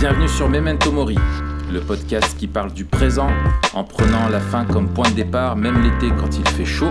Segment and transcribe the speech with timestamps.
[0.00, 1.18] Bienvenue sur Memento Mori,
[1.70, 3.28] le podcast qui parle du présent
[3.74, 6.90] en prenant la fin comme point de départ, même l'été quand il fait chaud.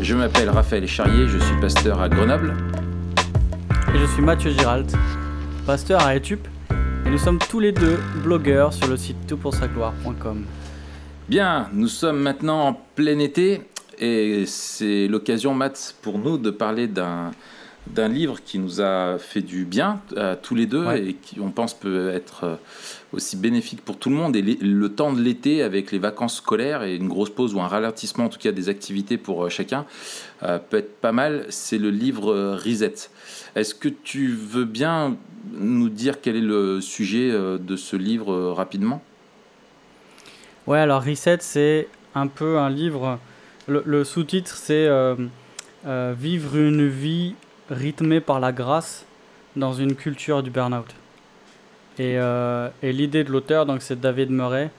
[0.00, 2.56] Je m'appelle Raphaël Charrier, je suis pasteur à Grenoble.
[3.94, 4.90] Et je suis Mathieu Giralt,
[5.66, 6.48] pasteur à Etup,
[7.04, 10.46] et nous sommes tous les deux blogueurs sur le site toutpoursagloire.com.
[11.28, 13.60] Bien, nous sommes maintenant en plein été
[13.98, 17.30] et c'est l'occasion, Matt, pour nous de parler d'un
[17.94, 21.50] d'un livre qui nous a fait du bien à tous les deux et qui, on
[21.50, 22.56] pense, peut être euh,
[23.12, 24.36] aussi bénéfique pour tout le monde.
[24.36, 27.68] Et le temps de l'été, avec les vacances scolaires et une grosse pause ou un
[27.68, 29.86] ralentissement, en tout cas des activités pour euh, chacun,
[30.42, 31.46] euh, peut être pas mal.
[31.48, 33.10] C'est le livre Reset.
[33.54, 35.16] Est-ce que tu veux bien
[35.52, 39.02] nous dire quel est le sujet de ce livre rapidement?
[40.66, 43.18] Ouais, alors Reset, c'est un peu un livre
[43.68, 45.14] le, sous-titre, c'est euh,
[45.86, 47.34] euh, Vivre une vie
[47.70, 49.06] rythmée par la grâce
[49.56, 50.94] dans une culture du burn-out.
[51.98, 54.70] Et, euh, et l'idée de l'auteur, donc c'est David Murray,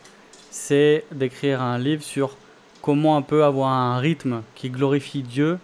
[0.52, 2.38] c'est d'écrire un livre sur
[2.82, 5.60] comment on peut avoir un rythme qui glorifie Dieu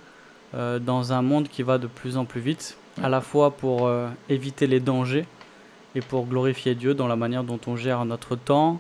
[0.54, 3.92] dans un monde qui va de plus en plus vite, à la fois pour
[4.30, 5.26] éviter les dangers
[5.96, 8.80] et pour glorifier Dieu dans la manière dont on gère notre temps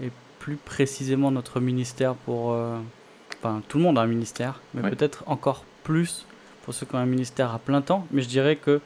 [0.00, 2.56] et plus précisément notre ministère pour,
[3.38, 6.24] enfin, tout le monde a un ministère, mais peut-être encore plus
[6.68, 8.06] pour ceux qui ont un ministère à plein temps.
[8.10, 8.82] Mais je dirais que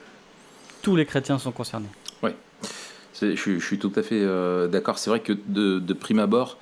[0.83, 1.89] tous les chrétiens sont concernés.
[2.23, 2.31] Oui,
[3.21, 4.99] je, suis tout à fait euh, d'accord.
[4.99, 6.59] C'est vrai que de, prime abord,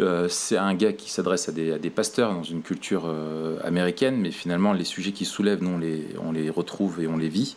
[0.00, 4.30] euh, c'est un gars qui s'adresse à des, pasteurs dans une culture euh, américaine, mais
[4.30, 5.70] finalement, les sujets qu'il soulève, nous,
[6.22, 7.56] on les, on retrouve et on les vit.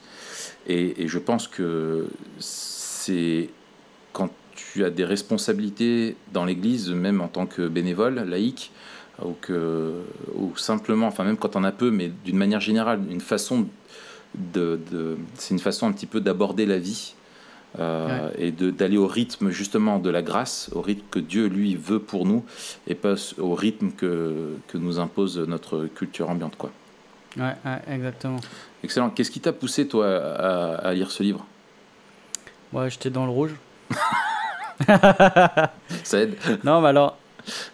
[0.66, 2.08] Et, et je pense que
[2.40, 3.52] c'est
[4.14, 8.72] quand tu as des responsabilités dans l'Église, même en tant que bénévole, laïque,
[9.24, 9.94] ou, que,
[10.36, 13.68] ou simplement, enfin même quand on a peu, mais d'une manière générale, une façon
[14.36, 17.16] de, de c'est une façon un petit peu d'aborder la vie
[17.80, 22.00] euh, et d'aller au rythme justement de la grâce, au rythme que Dieu lui veut
[22.00, 22.46] pour nous
[22.88, 26.72] et pas au rythme que, que nous impose notre culture ambiante quoi.
[27.38, 27.54] Ouais,
[27.88, 28.40] exactement.
[28.84, 29.10] Excellent.
[29.12, 31.46] Qu'est-ce qui t'a poussé toi à, à, lire ce livre?
[32.74, 33.56] Ouais, j'étais dans le rouge.
[36.04, 36.36] Ça aide.
[36.64, 37.18] Non, mais alors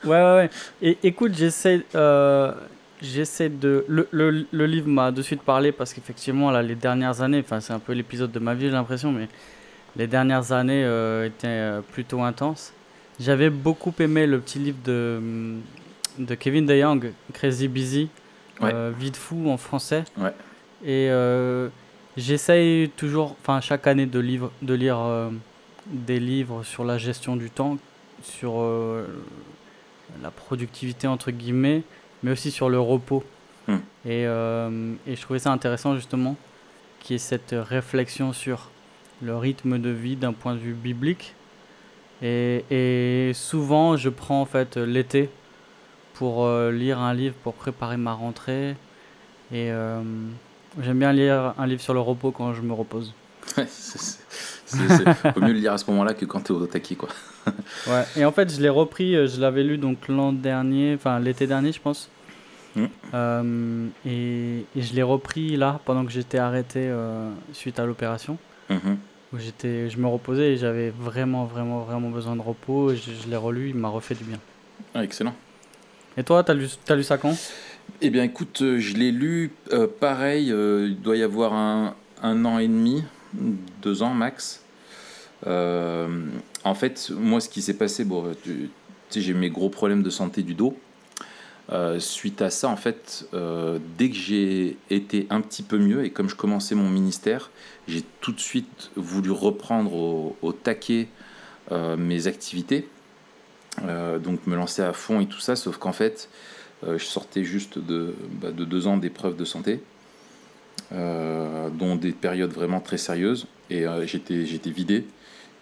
[0.05, 0.49] ouais, ouais, ouais.
[0.81, 2.53] Et écoute, j'essaie, euh,
[3.01, 3.85] j'essaie de.
[3.87, 7.59] Le, le, le livre m'a de suite parlé parce qu'effectivement, là, les dernières années, enfin,
[7.59, 9.27] c'est un peu l'épisode de ma vie, j'ai l'impression, mais
[9.95, 12.73] les dernières années euh, étaient euh, plutôt intenses.
[13.19, 15.21] J'avais beaucoup aimé le petit livre de,
[16.17, 18.09] de Kevin DeYoung, Crazy Busy,
[18.61, 20.03] Vie de fou en français.
[20.17, 20.33] Ouais.
[20.85, 21.09] Et
[22.17, 24.97] j'essaye toujours, enfin, chaque année de, livre, de lire
[25.85, 27.77] des livres sur la gestion du temps,
[28.23, 28.53] sur
[30.21, 31.83] la productivité entre guillemets,
[32.21, 33.23] mais aussi sur le repos.
[33.67, 33.77] Hmm.
[34.05, 36.35] Et, euh, et, je trouvais ça intéressant justement
[36.99, 38.69] qu'il y ait cette réflexion sur
[39.21, 41.35] le rythme de vie d'un point de vue biblique.
[42.21, 45.29] Et, et souvent, je prends en fait l'été
[46.13, 48.75] pour euh, lire un livre pour préparer ma rentrée.
[49.51, 50.01] Et euh,
[50.81, 53.13] j'aime bien lire un livre sur le repos quand je me repose.
[54.73, 57.09] Il vaut mieux le lire à ce moment-là que quand tu es au taquis, quoi.
[57.87, 61.19] ouais, et en fait, je l'ai repris, euh, je l'avais lu donc l'an dernier, enfin
[61.19, 62.09] l'été dernier, je pense.
[62.75, 62.85] Mm.
[63.13, 68.37] Euh, et, et, je l'ai repris là, pendant que j'étais arrêté euh, suite à l'opération.
[68.69, 68.95] Mm-hmm.
[69.33, 72.91] Où j'étais, je me reposais et j'avais vraiment, vraiment, vraiment besoin de repos.
[72.91, 74.39] Et je, l'ai relu, il m'a refait du bien.
[74.95, 75.35] Ah, excellent.
[76.17, 77.35] Et toi, tu as lu, as lu ça quand?
[78.01, 79.51] Eh bien, écoute, je l'ai lu
[79.99, 84.63] pareil, il doit y avoir un, un an et demi, deux ans max.
[85.47, 86.07] Euh,
[86.63, 88.33] en fait, moi, ce qui s'est passé, bon,
[89.15, 90.77] j'ai mes gros problèmes de santé du dos.
[91.71, 96.03] Euh, suite à ça, en fait, euh, dès que j'ai été un petit peu mieux
[96.03, 97.51] et comme je commençais mon ministère,
[97.87, 99.93] j'ai tout de suite voulu reprendre
[100.41, 101.07] au, taquet
[101.97, 102.87] mes activités,
[103.79, 106.29] donc me lancer à fond et tout ça, sauf qu'en fait,
[106.85, 109.81] je sortais juste de, bah, de deux ans d'épreuves de santé,
[110.93, 115.05] dont des périodes vraiment très sérieuses, et j'étais vidé.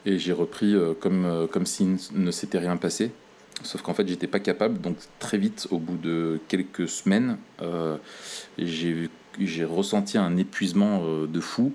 [0.06, 3.12] Et j'ai repris euh, comme, euh, comme s'il ne s'était rien passé.
[3.64, 4.82] Sauf qu'en fait, j'étais pas capable.
[4.82, 7.98] Donc, très vite, au bout de quelques semaines, euh,
[8.58, 11.72] j'ai ressenti un épuisement de fou.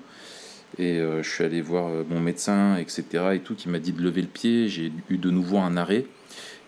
[0.78, 3.04] Et je suis allé voir mon médecin, etc.
[3.34, 4.68] et tout, qui m'a dit de lever le pied.
[4.68, 6.06] J'ai eu de nouveau un arrêt.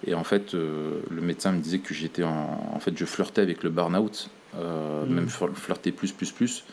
[0.07, 2.73] Et en fait, le médecin me disait que j'étais en...
[2.73, 4.31] en fait, je flirtais avec le burn-out.
[4.57, 5.15] Euh, mm.
[5.15, 6.65] même flirter plus, plus, plus.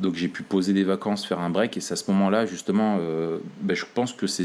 [0.00, 2.98] Donc j'ai pu poser des vacances, faire un break, et c'est à ce moment-là, justement,
[3.00, 4.44] euh, ben, je pense que c'est,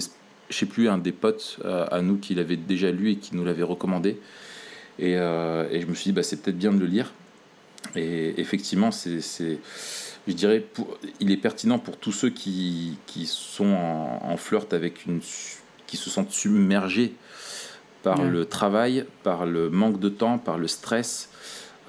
[0.49, 3.35] je sais plus, un des potes euh, à nous qui l'avait déjà lu et qui
[3.35, 4.19] nous l'avait recommandé.
[4.99, 7.11] Et, et, je me suis dit, bah, c'est peut-être bien de le lire.
[7.95, 9.19] Et effectivement, c'est,
[10.27, 13.73] je dirais, pour, il est pertinent pour tous ceux qui, qui sont
[14.21, 15.21] en, flirt avec une,
[15.87, 17.15] qui se sentent submergés
[18.03, 21.29] par le travail, par le manque de temps, par le stress,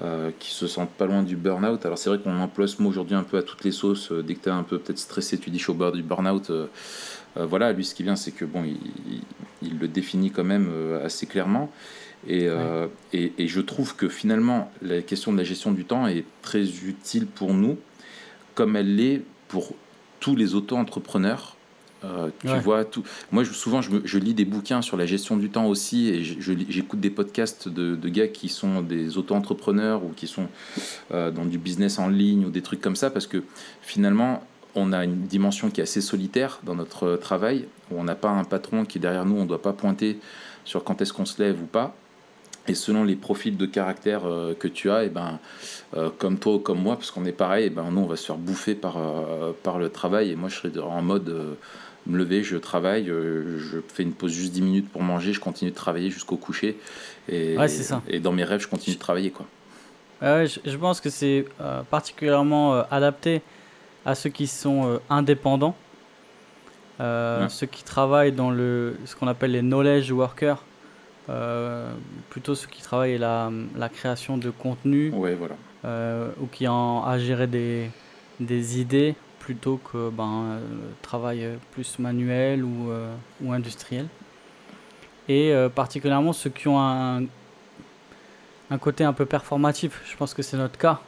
[0.03, 1.85] euh, qui se sentent pas loin du burn-out.
[1.85, 4.11] Alors c'est vrai qu'on emploie ce mot aujourd'hui un peu à toutes les sauces.
[4.11, 5.91] Euh, dès que tu es un peu peut-être stressé, tu dis je suis au bord
[5.91, 6.49] du burn-out.
[6.49, 6.67] Euh,
[7.35, 8.77] voilà, lui ce qui vient, c'est que bon, il,
[9.61, 10.69] il, le définit quand même
[11.03, 11.71] assez clairement.
[12.27, 12.47] Et,
[13.11, 16.61] et, et, je trouve que finalement, la question de la gestion du temps est très
[16.61, 17.79] utile pour nous,
[18.53, 19.73] comme elle l'est pour
[20.19, 21.57] tous les auto-entrepreneurs
[22.05, 23.03] euh, tu vois, tout.
[23.31, 26.99] Moi, je, souvent, je, lis des bouquins sur la gestion du temps aussi, et j'écoute
[26.99, 30.47] des podcasts de, gars qui sont des auto-entrepreneurs ou qui sont
[31.13, 33.43] euh, dans du business en ligne ou des trucs comme ça, parce que
[33.81, 34.43] finalement,
[34.75, 38.29] on a une dimension qui est assez solitaire dans notre travail, où on n'a pas
[38.29, 40.19] un patron qui est derrière nous, on ne doit pas pointer
[40.65, 41.95] sur quand est-ce qu'on se lève ou pas.
[42.67, 45.39] Et selon les profils de caractère euh, que tu as, et ben,
[46.17, 48.25] comme toi ou comme moi, parce qu'on est pareil, et ben, nous on va se
[48.25, 48.97] faire bouffer par,
[49.63, 50.31] par le travail.
[50.31, 51.57] Et moi je serai en mode
[52.07, 55.39] me lever, je travaille, euh, je fais une pause juste 10 minutes pour manger, je
[55.39, 56.77] continue de travailler jusqu'au coucher.
[57.29, 57.55] Et,
[58.07, 59.31] et dans mes rêves, je continue de travailler.
[59.31, 59.45] Quoi.
[60.21, 63.41] je, pense que c'est euh, particulièrement euh, adapté
[64.05, 65.75] à ceux qui sont indépendants,
[66.99, 70.61] ceux qui travaillent dans le, ce qu'on appelle les knowledge workers,
[72.29, 75.55] plutôt ceux qui travaillent la, la création de contenu, ouais, voilà.
[76.41, 77.89] ou qui ont à gérer des,
[78.41, 80.59] des idées plutôt que ben, euh,
[81.01, 84.07] travail plus manuel ou, euh, ou industriel.
[85.27, 87.23] Et euh, particulièrement ceux qui ont un,
[88.71, 90.01] un côté un peu performatif.
[90.05, 91.01] Je pense que c'est notre cas.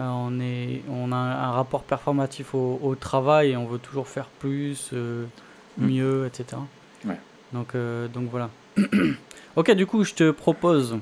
[0.00, 4.92] on, est, on a un rapport performatif au, travail et on veut toujours faire plus,
[4.92, 5.86] mm.
[5.86, 6.60] mieux, etc.
[7.04, 7.20] Ouais.
[7.52, 7.76] Donc,
[8.12, 8.50] donc voilà.
[9.56, 10.98] ok, du coup, je te propose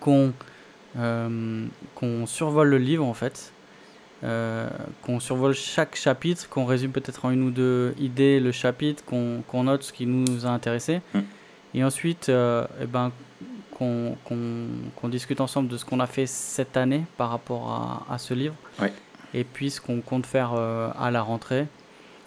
[0.00, 0.32] qu'on
[0.94, 3.51] qu'on survole le livre en fait
[4.24, 4.68] euh,
[5.02, 9.64] qu'on survole chaque chapitre, qu'on résume peut-être en une ou deux idées le chapitre, qu'on
[9.64, 11.20] note ce qui nous a intéressé, mm.
[11.74, 13.10] et ensuite euh, eh ben,
[13.76, 18.54] qu'on discute ensemble de ce qu'on a fait cette année par rapport à, ce livre,
[19.34, 21.66] et puis ce qu'on compte faire euh, à la rentrée.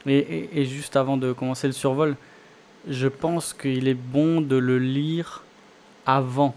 [0.05, 2.17] Et, et, juste avant de commencer le survol,
[2.89, 5.43] je pense qu'il est bon de le lire
[6.05, 6.53] avant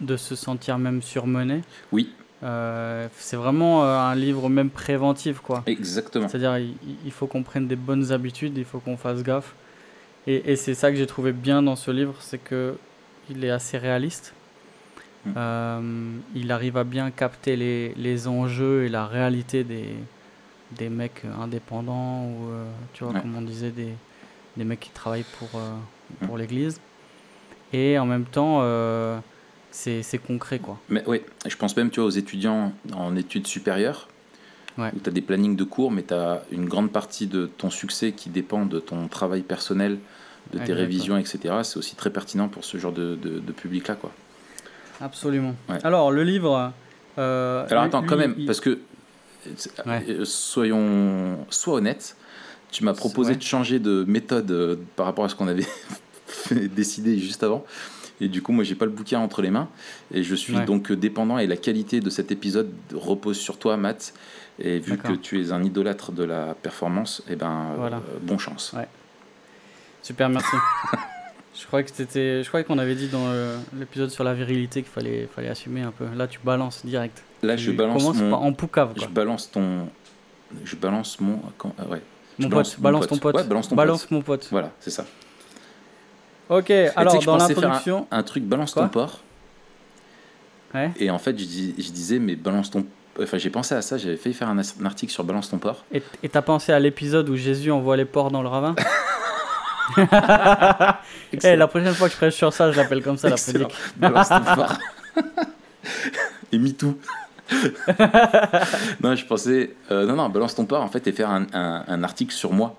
[0.00, 1.62] de se sentir même surmené.
[1.90, 2.14] Oui.
[2.42, 5.62] Euh, c'est vraiment euh, un livre même préventif, quoi.
[5.66, 6.28] Exactement.
[6.28, 9.54] C'est-à-dire, il, faut qu'on prenne des bonnes habitudes, il faut qu'on fasse gaffe.
[10.26, 12.76] Et, et c'est ça que j'ai trouvé bien dans ce livre, c'est que
[13.30, 14.34] il est assez réaliste.
[15.24, 15.32] Hmm.
[15.36, 19.94] Euh, il arrive à bien capter les, les, enjeux et la réalité des,
[20.72, 22.48] des mecs indépendants ou,
[22.92, 23.94] tu vois, comme on disait, des,
[24.56, 25.60] des mecs qui travaillent pour,
[26.20, 26.38] pour hmm.
[26.38, 26.80] l'Église.
[27.72, 28.62] Et en même temps
[29.76, 30.78] c'est concret quoi.
[30.88, 34.08] Mais oui, je pense même tu vois, aux étudiants en études supérieures,
[34.78, 37.70] où tu as des plannings de cours, mais tu as une grande partie de ton
[37.70, 39.98] succès qui dépend de ton travail personnel,
[40.52, 41.54] de tes révisions, etc.
[41.62, 43.94] C'est aussi très pertinent pour ce genre de, de, public-là.
[43.94, 44.12] quoi.
[45.00, 45.54] Absolument.
[45.82, 46.72] Alors, le livre...
[47.18, 48.78] Euh, Alors attends, quand même, parce que,
[49.86, 52.16] euh, soyons, sois honnête,
[52.70, 55.66] tu m'as proposé de changer de méthode euh, par rapport à ce qu'on avait
[56.50, 57.64] décidé juste avant.
[58.20, 59.68] Et du coup, moi, j'ai pas le bouquin entre les mains.
[60.12, 61.38] Et je suis donc dépendant.
[61.38, 64.14] Et la qualité de cet épisode repose sur toi, Matt.
[64.58, 67.90] Et vu que tu es un idolâtre de la performance, et eh ben, euh,
[68.22, 68.74] bon chance.
[70.02, 70.56] Super, merci.
[71.54, 73.26] je croyais que c'était, je croyais qu'on avait dit dans
[73.78, 76.06] l'épisode sur la virilité qu'il fallait, fallait assumer un peu.
[76.16, 77.22] Là, tu balances direct.
[77.42, 78.32] Là, je balance mon...
[78.32, 78.94] en poucave.
[78.96, 79.88] Je balance ton,
[80.64, 81.40] je balance mon,
[81.78, 82.02] ah ouais.
[82.38, 83.34] Mon pote, balance, ton pote.
[83.34, 84.46] Ouais, balance ton balance mon pote.
[84.50, 85.06] Voilà, c'est ça.
[86.48, 88.06] Ok, alors dans l'introduction.
[88.10, 89.20] Un, un, truc, balance ton porc.
[90.74, 90.92] Ouais.
[90.98, 92.86] Et en fait, je, je, disais, mais balance ton.
[93.20, 95.84] Enfin, j'ai pensé à ça, j'avais failli faire un, article sur balance ton porc.
[95.92, 98.76] Et t'as pensé à l'épisode où Jésus envoie les porcs dans le ravin?
[101.42, 103.74] Hey, La prochaine fois que je prêche sur ça, je l'appelle comme ça, la prédique.
[103.96, 104.78] balance ton porc.
[106.52, 106.98] et MeToo.
[109.02, 109.70] non, je pensais.
[109.90, 112.52] Euh, non, non, balance ton porc, en fait, et faire un, un, un article sur
[112.52, 112.76] moi.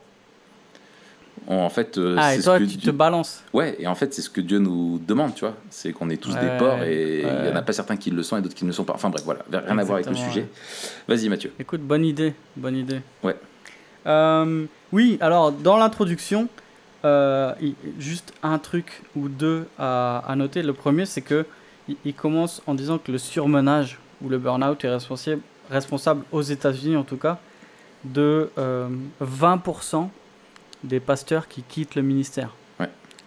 [1.49, 3.41] En fait, euh, ah, et toi, tu te balances.
[3.53, 5.55] Ouais, et en fait, c'est ce que Dieu nous demande, tu vois.
[5.69, 8.21] C'est qu'on est tous des porcs et il n'y en a pas certains qui le
[8.21, 8.93] sont et d'autres qui ne le sont pas.
[8.93, 10.45] Enfin bref, voilà, rien à voir avec le sujet.
[11.07, 11.53] Vas-y, Mathieu.
[11.57, 12.99] Écoute, bonne idée, bonne idée.
[13.23, 13.37] Ouais.
[14.05, 16.49] Euh, oui, alors dans l'introduction,
[17.05, 17.53] euh,
[17.97, 20.63] juste un truc ou deux à, à noter.
[20.63, 21.45] Le premier, c'est que
[22.03, 26.97] il, commence en disant que le surmenage ou le burn-out est responsable, responsable aux États-Unis
[26.97, 27.39] en tout cas
[28.03, 28.49] de
[29.21, 30.09] 20%
[30.83, 32.53] des pasteurs qui quittent le ministère.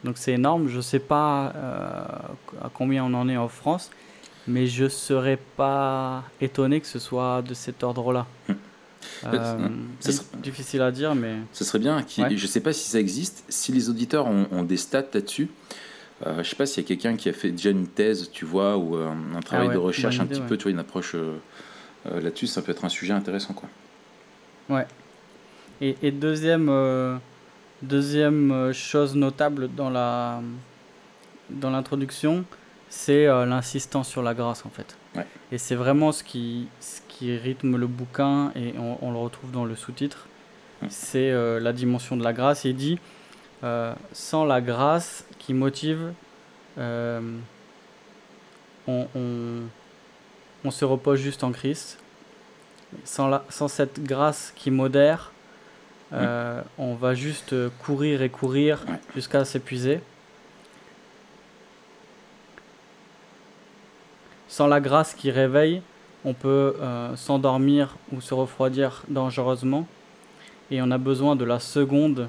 [0.03, 0.69] Donc c'est énorme.
[0.69, 2.05] Je ne sais pas euh,
[2.65, 3.91] à combien on en est en France,
[4.47, 8.27] mais je serais pas étonné que ce soit de cet ordre-là.
[8.49, 8.53] Hmm.
[9.25, 9.69] Euh, Ça
[10.01, 11.99] c'est serait- difficile à dire, mais Ce serait bien.
[12.19, 12.35] Ouais.
[12.35, 13.45] Je sais pas si ça existe.
[13.51, 15.51] Si les auditeurs ont, ont des stats là-dessus,
[16.27, 18.47] euh, je sais pas s'il y a quelqu'un qui a fait déjà une thèse, tu
[18.47, 20.47] vois, ou euh, un travail ouais, de recherche un petit ouais.
[20.47, 21.37] peu, tu vois, une approche euh,
[22.07, 23.69] euh, là-dessus, ça peut être un sujet intéressant, quoi.
[24.71, 24.87] Ouais.
[25.83, 27.17] Et, et deuxième, euh,
[27.83, 30.41] deuxième euh, chose notable dans la
[31.51, 32.45] dans l'introduction,
[32.89, 34.97] c'est euh, l'insistance sur la grâce en fait.
[35.17, 35.27] Ouais.
[35.51, 39.51] Et c'est vraiment ce qui, ce qui rythme le bouquin et on, on le retrouve
[39.51, 40.27] dans le sous-titre.
[40.81, 40.89] Ouais.
[40.91, 42.65] C'est euh, la dimension de la grâce.
[42.65, 42.99] Il dit
[43.65, 46.13] euh, sans la grâce qui motive,
[46.79, 47.23] on,
[48.87, 49.07] on,
[50.65, 51.99] on se repose juste en Christ.
[53.05, 55.31] Sans, la, sans cette grâce qui modère,
[56.13, 58.95] euh, on va juste courir et courir Ouais.
[59.15, 60.01] jusqu'à s'épuiser.
[64.49, 65.83] Sans la grâce qui réveille,
[66.25, 69.87] on peut euh, s'endormir ou se refroidir dangereusement.
[70.71, 72.29] Et on a besoin de la seconde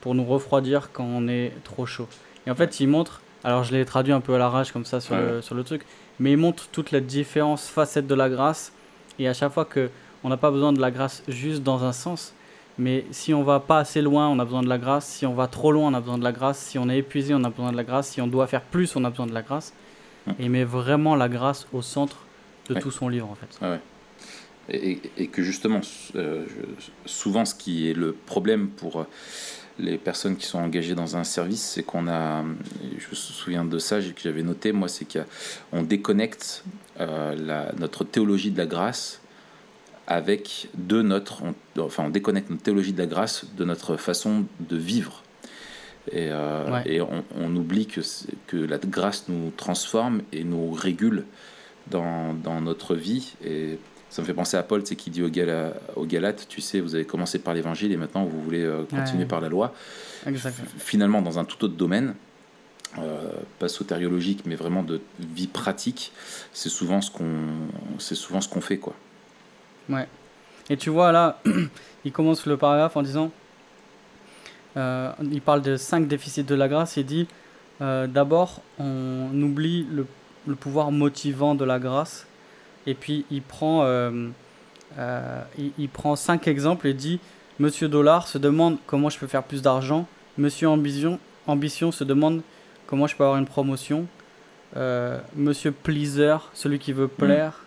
[0.00, 2.08] pour nous refroidir quand on est trop chaud.
[2.46, 5.00] Et en fait, il montre, alors je l'ai traduit un peu à l'arrache comme ça
[5.00, 5.82] sur, Ouais, le, sur le truc,
[6.18, 8.72] mais il montre toutes les différentes facettes de la grâce.
[9.18, 9.90] Et à chaque fois que
[10.24, 12.34] on n'a pas besoin de la grâce juste dans un sens,
[12.78, 15.06] mais si on va pas assez loin, on a besoin de la grâce.
[15.06, 16.58] Si on va trop loin, on a besoin de la grâce.
[16.58, 18.08] Si on est épuisé, on a besoin de la grâce.
[18.10, 19.72] Si on doit faire plus, on a besoin de la grâce.
[20.26, 20.34] Ouais.
[20.38, 22.18] Et il met vraiment la grâce au centre
[22.68, 22.80] de Ouais.
[22.80, 23.66] tout son livre en fait.
[23.66, 23.80] Ouais.
[24.70, 25.80] Et, que justement,
[26.14, 26.44] euh,
[27.06, 29.04] souvent, ce qui est le problème pour euh,
[29.78, 32.44] les personnes qui sont engagées dans un service, c'est qu'on a,
[32.98, 36.64] je me souviens de ça, que j'avais noté, moi, c'est qu'on déconnecte
[37.00, 39.22] euh, la- notre théologie de la grâce
[40.08, 44.46] avec de notre, on- enfin, on déconnecte notre théologie de la grâce de notre façon
[44.58, 45.22] de vivre.
[46.10, 46.82] Et, euh, Ouais.
[46.86, 48.00] et on, on oublie que,
[48.56, 51.24] la grâce nous transforme et nous régule
[51.90, 53.34] dans, dans notre vie.
[53.44, 56.62] Et ça me fait penser à Paul, c'est qui dit aux, Gala- aux Galates, tu
[56.62, 59.28] sais, vous avez commencé par l'évangile et maintenant vous voulez euh, continuer Ouais.
[59.28, 59.74] par la loi.
[60.26, 60.66] Exactement.
[60.78, 62.14] Finalement, dans un tout autre domaine,
[62.98, 66.12] euh, pas sotériologique, mais vraiment de vie pratique,
[66.54, 67.26] c'est souvent ce qu'on,
[67.98, 68.94] c'est souvent ce qu'on fait, quoi.
[69.88, 70.06] Ouais.
[70.70, 71.40] Et tu vois là,
[72.04, 73.30] il commence le paragraphe en disant,
[74.76, 76.96] euh, il parle de cinq déficits de la grâce.
[76.96, 77.26] Il dit,
[77.80, 80.06] euh, d'abord, on oublie le,
[80.46, 82.26] le pouvoir motivant de la grâce.
[82.86, 84.28] Et puis il prend, euh,
[84.98, 85.42] euh,
[85.78, 87.20] il, prend cinq exemples et dit,
[87.58, 90.06] Monsieur Dollar se demande comment je peux faire plus d'argent.
[90.38, 92.42] Monsieur Ambition, Ambition se demande
[92.86, 94.06] comment je peux avoir une promotion.
[95.34, 97.64] Monsieur Pleaser, celui qui veut plaire,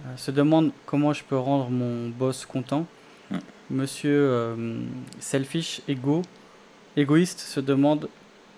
[0.00, 2.86] euh, se demande comment je peux rendre mon boss content.
[3.30, 3.36] Mm.
[3.70, 4.80] Monsieur euh,
[5.20, 6.22] Selfish, égo,
[6.96, 8.08] égoïste, se demande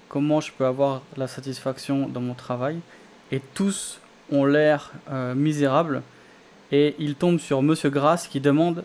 [0.09, 2.79] comment je peux avoir la satisfaction dans mon travail.
[3.33, 4.01] Et tous
[4.31, 6.03] ont l'air euh, misérables.
[6.73, 8.83] Et il tombe sur Monsieur Grasse qui demande,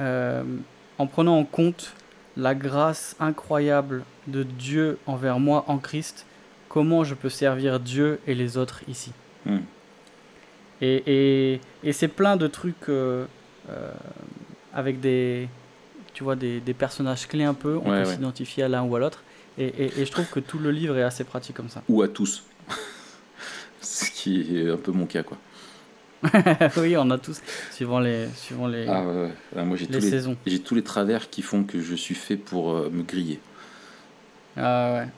[0.00, 1.94] en prenant en compte
[2.36, 6.26] la grâce incroyable de Dieu envers moi en Christ,
[6.68, 9.12] comment je peux servir Dieu et les autres ici?
[9.44, 9.60] Hmm.
[10.82, 11.02] Et,
[11.54, 13.24] et, et c'est plein de trucs euh,
[13.70, 13.90] euh,
[14.74, 15.48] avec des,
[16.12, 17.76] tu vois, des, des personnages clés un peu.
[17.82, 18.14] On Ouais, peut ouais.
[18.14, 19.22] s'identifier à l'un ou à l'autre.
[19.58, 21.82] Et, et, je trouve que tout le livre est assez pratique comme ça.
[21.88, 22.42] Ou à tous.
[23.80, 25.38] ce qui est un peu mon cas, quoi.
[26.78, 27.40] oui, on a tous,
[27.72, 29.32] suivant les, suivant les, Ah, ouais, ouais.
[29.56, 30.36] Ah, moi, j'ai les tous les, saisons.
[30.46, 33.38] j'ai tous les travers qui font que je suis fait pour euh, me griller.
[34.56, 35.08] Ah ouais.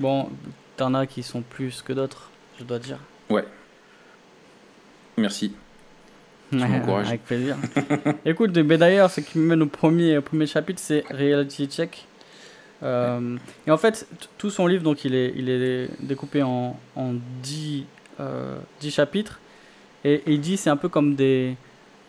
[0.00, 0.28] Bon,
[0.76, 2.98] t'en as qui sont plus que d'autres, je dois dire.
[5.16, 5.54] Merci.
[6.50, 7.08] Tu m'encourages.
[7.08, 7.56] Avec plaisir.
[8.26, 12.06] Écoute, mais d'ailleurs, ce qui me mène au premier, au premier chapitre, c'est Reality Check.
[12.82, 17.14] Euh, et en fait, tout son livre, donc, il est, il est découpé en, en
[17.42, 17.84] 10,
[18.20, 19.40] euh, 10 chapitres.
[20.04, 21.56] Et, et il dit c'est un peu comme des,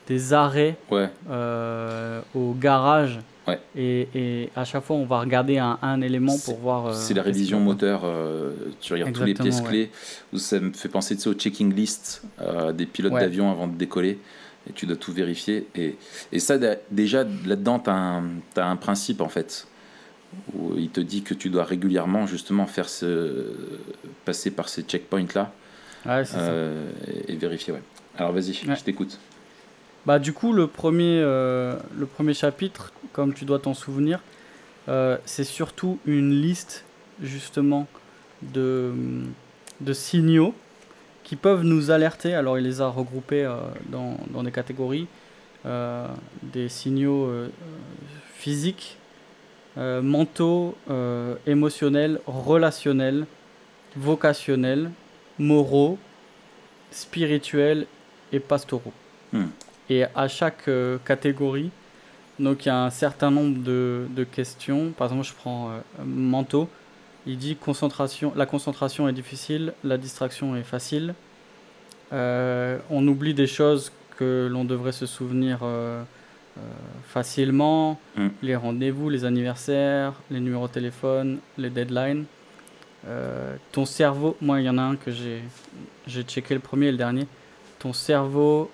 [0.08, 3.20] des arrêts Ouais, euh, au garage.
[3.48, 3.60] Ouais.
[3.76, 6.86] Et, et à chaque fois, on va regarder un, un élément pour voir.
[6.88, 8.02] euh, c'est la révision moteur.
[8.06, 9.92] euh, tu regardes tous les pièces Exactement, clés.
[10.32, 13.20] Où ça me fait penser tu sais, au checking list euh, des pilotes Ouais.
[13.22, 14.20] d'avion avant de décoller.
[14.70, 15.68] Et tu dois tout vérifier.
[15.76, 15.98] Et,
[16.32, 16.58] et ça,
[16.90, 19.68] déjà, là-dedans, tu as, un principe, en fait.
[20.56, 23.46] Où il te dit que tu dois régulièrement, justement, faire ce,
[24.24, 25.52] passer par ces checkpoints-là
[26.08, 27.74] et, et vérifier.
[27.74, 27.82] Ouais.
[28.18, 29.20] Alors, vas-y, je t'écoute.
[30.06, 34.20] Bah, du coup, le premier, euh, le premier chapitre, comme tu dois t'en souvenir,
[34.90, 36.84] euh, c'est surtout une liste,
[37.22, 37.88] justement,
[38.42, 38.94] de,
[39.80, 40.54] de signaux
[41.24, 42.34] qui peuvent nous alerter.
[42.34, 43.56] Alors, il les a regroupés euh,
[43.88, 45.08] dans, dans des catégories.
[45.66, 47.32] des signaux
[48.36, 48.98] physiques,
[49.78, 50.76] mentaux,
[51.48, 53.26] émotionnels, relationnels,
[53.96, 54.92] vocationnels,
[55.40, 55.98] moraux,
[56.92, 57.88] spirituels
[58.34, 58.92] et pastoraux.
[59.32, 59.46] Hmm.
[59.90, 61.72] Et à chaque euh, catégorie,
[62.40, 64.92] donc il y a un certain nombre de, de questions.
[64.98, 66.68] Par exemple, je prends euh, manteau.
[67.26, 71.14] Il dit concentration, la concentration est difficile, la distraction est facile.
[72.12, 76.04] Euh, on oublie des choses que l'on devrait se souvenir euh,
[77.08, 78.00] facilement.
[78.16, 78.28] Mm.
[78.42, 82.26] Les rendez-vous, les anniversaires, les numéros de téléphone, les deadlines.
[83.74, 85.42] Ton cerveau, moi il y en a un que j'ai
[86.08, 87.28] j'ai checké le premier et le dernier.
[87.80, 88.72] Ton cerveau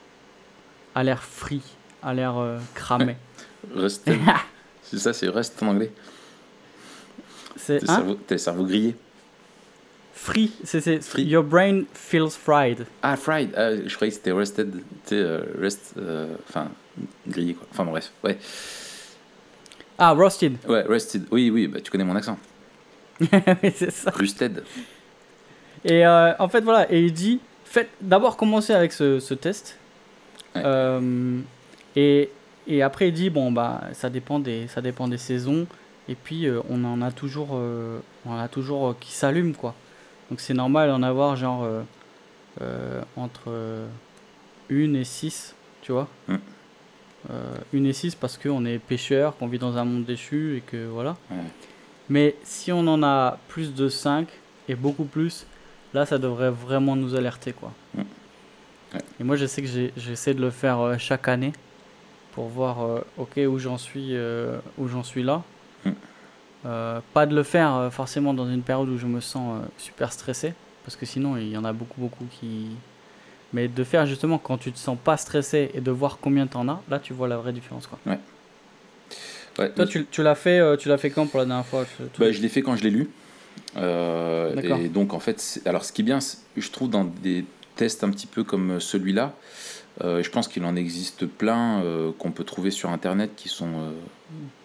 [0.99, 1.61] a l'air free,
[2.03, 3.15] a l'air euh, cramé.
[3.75, 4.09] Rest,
[4.83, 5.91] c'est ça, c'est reste en anglais.
[7.55, 7.95] C'est Tes hein?
[7.95, 8.95] cerveaux, tes cerveaux grillés.
[10.13, 12.85] free, c'est your brain feels fried.
[13.01, 13.51] Ah, fried.
[13.55, 14.71] Ah, je croyais que c'était rested.
[15.07, 15.93] Tu euh, rest.
[15.97, 16.69] euh, Enfin,
[17.27, 17.67] grillé quoi.
[17.71, 18.11] Enfin, bref.
[18.23, 18.37] Ouais.
[19.97, 20.57] Ah, roasted.
[20.67, 21.23] Ouais, rested.
[21.31, 22.37] Oui, oui, bah, tu connais mon accent.
[23.21, 24.11] Oui, c'est ça.
[24.11, 24.63] Rusted.
[25.83, 29.77] Et euh, en fait, voilà, et il dit, faites d'abord commencer avec ce, ce test.
[30.55, 30.61] Ouais.
[30.65, 31.39] Euh,
[31.95, 32.29] et,
[32.67, 35.67] et après, il dit, bon, bah, ça dépend des, ça dépend des saisons.
[36.07, 39.75] Et puis, euh, on en a toujours, euh, on en a toujours qui s'allument, quoi.
[40.29, 41.67] Donc, c'est normal d'en avoir, genre,
[43.15, 43.87] entre euh,
[44.69, 46.07] une et six, tu vois.
[46.27, 46.35] Mm.
[47.73, 50.87] Une et six parce qu'on est pêcheur, qu'on vit dans un monde déchu et que
[50.87, 51.17] voilà.
[51.29, 51.37] Ouais.
[52.09, 54.27] Mais si on en a plus de 5
[54.69, 55.45] et beaucoup plus,
[55.93, 57.73] là ça devrait vraiment nous alerter quoi.
[57.93, 58.01] Mm.
[58.93, 59.01] Ouais.
[59.19, 59.67] Et moi je sais que
[59.97, 61.53] j'essaie de le faire euh, chaque année
[62.33, 65.43] pour voir euh, ok où j'en suis euh, où j'en suis là.
[65.85, 65.91] Mm.
[67.13, 70.53] Pas de le faire forcément dans une période où je me sens super stressé
[70.83, 72.67] parce que sinon il y en a beaucoup beaucoup qui
[73.53, 76.67] mais de faire justement quand tu te sens pas stressé et de voir combien t'en
[76.67, 77.97] as, là tu vois la vraie différence quoi.
[78.05, 81.85] Ouais, Toi tu, tu l'as fait tu l'as fait quand pour la dernière fois
[82.19, 83.09] Bah, je l'ai fait quand je l'ai lu.
[83.75, 84.79] D'accord.
[84.79, 86.19] et donc, en fait, alors ce qui est bien,
[86.57, 87.45] je trouve dans des
[87.79, 89.33] tests un petit peu comme celui-là,
[90.03, 93.73] euh, je pense qu'il en existe plein euh, qu'on peut trouver sur Internet qui sont.
[93.79, 93.91] euh,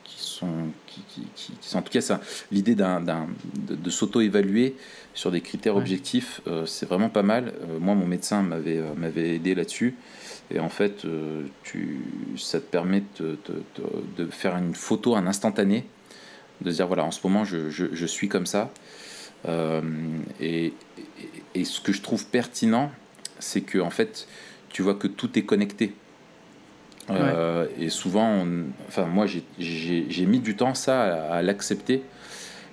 [0.05, 2.21] qui sont, qui, qui- qui- qui sont- en tout cas, ça,
[2.53, 3.29] l'idée d'un, d'un-
[3.69, 4.75] de, de s'auto-évaluer
[5.15, 5.81] sur des critères Ouais.
[5.81, 7.45] objectifs, euh, c'est vraiment pas mal.
[7.63, 9.95] Euh, moi, mon médecin m'avait, euh, m'avait aidé là-dessus.
[10.51, 12.01] Et en fait, euh, tu,
[12.37, 15.87] ça te permet de, de- de- de faire une photo, un instantané,
[16.61, 18.71] de dire voilà, en ce moment, je, je- je suis comme ça.
[19.49, 19.81] Euh,
[20.41, 20.73] et, et-
[21.61, 22.91] et ce que je trouve pertinent,
[23.39, 24.27] c'est que en fait,
[24.71, 25.95] tu vois que tout est connecté.
[27.11, 32.03] Euh, Et souvent, on- enfin, moi, j'ai- mis du temps ça à, à l'accepter,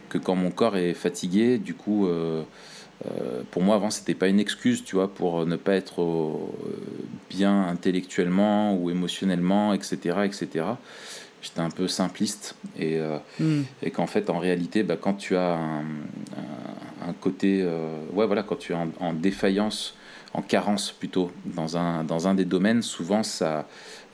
[0.09, 2.43] que quand mon corps est fatigué, du coup, euh,
[3.05, 6.39] euh, pour moi, avant, c'était pas une excuse, tu vois, pour ne pas être
[7.29, 10.65] bien intellectuellement ou émotionnellement, etc., etc.
[11.41, 12.99] J'étais un peu simpliste et
[13.39, 13.63] Hmm.
[13.81, 17.65] et qu'en fait en réalité bah, quand tu as un, un- un côté
[18.13, 19.95] ouais voilà quand tu es en, en défaillance
[20.33, 23.67] en carence plutôt dans un dans un des domaines souvent ça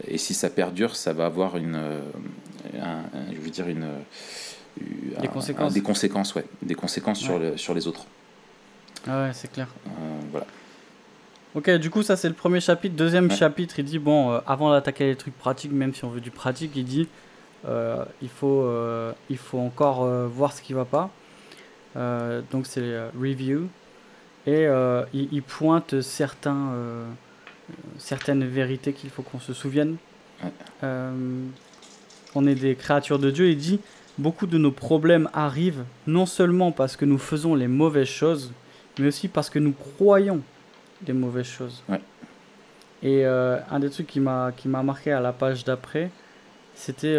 [0.08, 2.00] et si ça perdure ça va avoir une euh,
[2.82, 3.04] un-
[3.34, 4.00] je veux dire une euh,
[5.22, 5.74] Des un- conséquences.
[5.74, 8.06] des conséquences ouais des conséquences sur le, sur les autres
[9.08, 9.68] Ah ouais, c'est clair.
[9.86, 9.90] Euh,
[10.32, 10.48] voilà
[11.56, 12.96] Ok, du coup, ça c'est le premier chapitre.
[12.96, 13.36] Deuxième Ouais.
[13.36, 16.30] chapitre, il dit bon, euh, avant d'attaquer les trucs pratiques, même si on veut du
[16.30, 17.08] pratique, il dit
[17.68, 18.70] euh, il, faut,
[19.30, 21.10] il faut encore voir ce qui va pas.
[22.52, 23.70] Donc c'est review.
[24.48, 27.06] Et euh, il, il pointe certains, euh,
[27.98, 29.98] certaines vérités qu'il faut qu'on se souvienne.
[30.84, 31.44] Euh,
[32.34, 33.50] on est des créatures de Dieu.
[33.50, 33.82] Il dit
[34.18, 38.54] beaucoup de nos problèmes arrivent non seulement parce que nous faisons les mauvaises choses,
[38.98, 40.42] mais aussi parce que nous croyons
[41.02, 41.84] des mauvaises choses.
[41.90, 42.02] Ouais.
[43.04, 46.10] Et un des trucs qui m'a qui m'a marqué à la page d'après,
[46.74, 47.16] c'était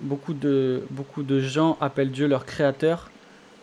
[0.00, 3.10] beaucoup de beaucoup de gens appellent Dieu leur créateur,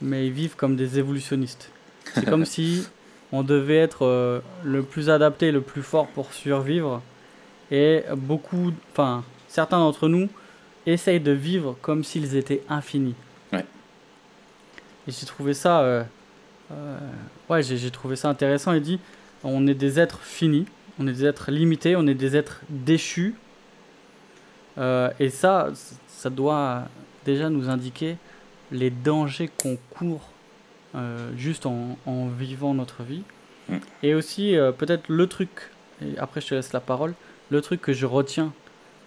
[0.02, 1.72] mais ils vivent comme des évolutionnistes.
[2.14, 2.86] C'est comme si
[3.32, 7.02] on devait être euh, le plus adapté, le plus fort pour survivre,
[7.72, 10.30] et beaucoup, enfin certains d'entre nous
[10.86, 13.16] essayent de vivre comme s'ils étaient infinis.
[13.52, 13.66] Ouais.
[15.08, 16.04] Et j'ai trouvé ça, euh,
[16.72, 16.98] euh,
[17.50, 18.72] ouais, j'ai trouvé ça intéressant.
[18.72, 19.00] Il dit,
[19.44, 20.66] on est des êtres finis,
[20.98, 23.36] on est des êtres limités, on est des êtres déchus.
[25.20, 25.70] Et ça,
[26.08, 26.84] ça doit
[27.26, 28.18] déjà nous indiquer
[28.71, 30.30] les dangers qu'on court
[30.95, 33.23] euh, juste en, en vivant notre vie.
[33.69, 33.77] Mm.
[34.03, 35.49] Et aussi, euh, peut-être le truc,
[36.01, 37.13] et après je te laisse la parole,
[37.49, 38.53] le truc que je retiens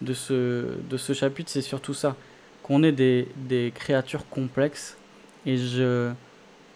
[0.01, 2.17] de ce, de ce chapitre, c'est surtout ça,
[2.63, 4.97] qu'on est des, des créatures complexes.
[5.47, 6.11] Et je,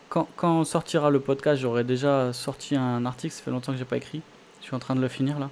[0.09, 3.85] quand, quand sortira le podcast, j'aurai déjà sorti un article, ça fait longtemps que j'ai
[3.85, 4.23] pas écrit,
[4.61, 5.51] je suis en train de le finir là.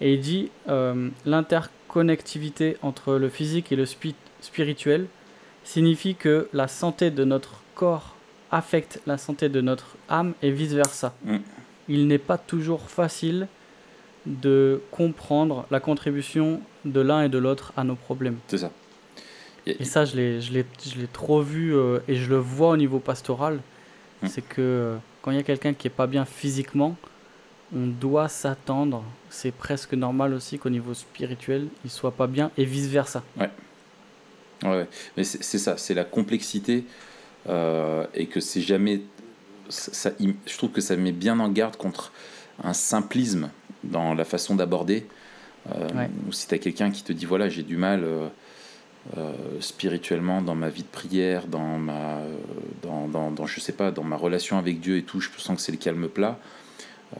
[0.00, 5.06] Et il dit euh, l'interconnectivité entre le physique et le spi- spirituel
[5.66, 8.14] signifie que la santé de notre corps
[8.50, 11.14] affecte la santé de notre âme et vice versa.
[11.24, 11.36] Mm.
[11.88, 13.48] il n'est pas toujours facile
[14.24, 18.38] de comprendre la contribution de l'un et de l'autre à nos problèmes.
[18.48, 18.70] C'est ça.
[19.66, 22.70] Et, ça, je l'ai, je, l'ai, je l'ai trop vu euh, et je le vois
[22.70, 23.60] au niveau pastoral.
[24.22, 24.28] Hmm.
[24.28, 26.96] C'est que euh, quand il y a quelqu'un qui est pas bien physiquement,
[27.74, 29.04] on doit s'attendre.
[29.28, 33.24] C'est presque normal aussi qu'au niveau spirituel, il soit pas bien et vice versa.
[33.38, 33.50] Ouais.
[34.64, 36.84] Ouais, mais c'est, ça, c'est la complexité
[37.48, 39.02] euh, et que c'est jamais.
[39.68, 42.12] Ça, ça- il- je trouve que ça met bien en garde contre
[42.62, 43.50] un simplisme
[43.84, 45.06] dans la façon d'aborder.
[45.74, 46.08] Euh, Ouais.
[46.28, 48.04] Ou si tu as quelqu'un qui te dit voilà, j'ai du mal
[49.16, 52.20] euh, spirituellement dans ma vie de prière, dans ma,
[52.82, 55.56] dans, dans, dans, je sais pas, dans ma relation avec Dieu et tout, je sens
[55.56, 56.38] que c'est le calme plat.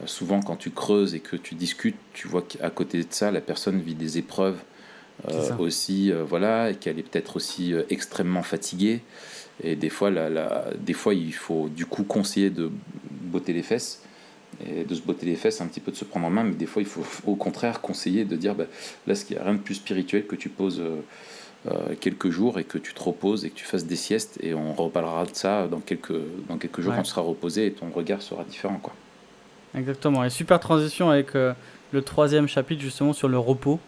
[0.05, 3.39] Souvent, quand tu creuses et que tu discutes, tu vois qu'à côté de ça, la
[3.41, 4.57] personne vit des épreuves.
[5.59, 9.01] Aussi, euh, voilà, et qu'elle est peut-être aussi euh, extrêmement fatiguée.
[9.63, 12.69] Et des fois, la, la- des fois, il faut du coup conseiller de
[13.21, 14.01] botter les fesses
[14.65, 16.53] et de se botter les fesses, un petit peu de se prendre en main, mais
[16.55, 18.65] des fois, il faut au contraire conseiller de dire bah,
[19.07, 21.01] là, ce qu'il n'y a rien de plus spirituel que tu poses euh,
[21.69, 24.53] euh, quelques jours et que tu te reposes et que tu fasses des siestes, et
[24.53, 26.13] on reparlera de ça dans quelques,
[26.47, 26.97] dans quelques jours Ouais.
[26.97, 28.79] quand tu seras reposé et ton regard sera différent.
[28.81, 28.93] Quoi.
[29.75, 30.23] Exactement.
[30.23, 31.53] Et super transition avec euh,
[31.91, 33.79] le troisième chapitre justement sur le repos.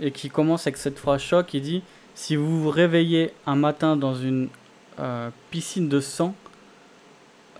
[0.00, 1.54] Et qui commence avec cette phrase choc.
[1.54, 1.82] Il dit
[2.14, 4.48] Si vous vous réveillez un matin dans une
[4.98, 6.34] euh, piscine de sang,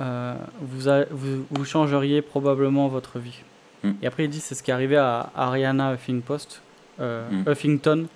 [0.00, 3.40] euh, vous, a- vous, vous changeriez probablement votre vie.
[3.84, 3.90] Mm.
[4.02, 6.62] Et après, il dit C'est ce qui est arrivé à Ariana Huffingpost,
[7.00, 7.48] euh, Mm.
[7.50, 8.06] Huffington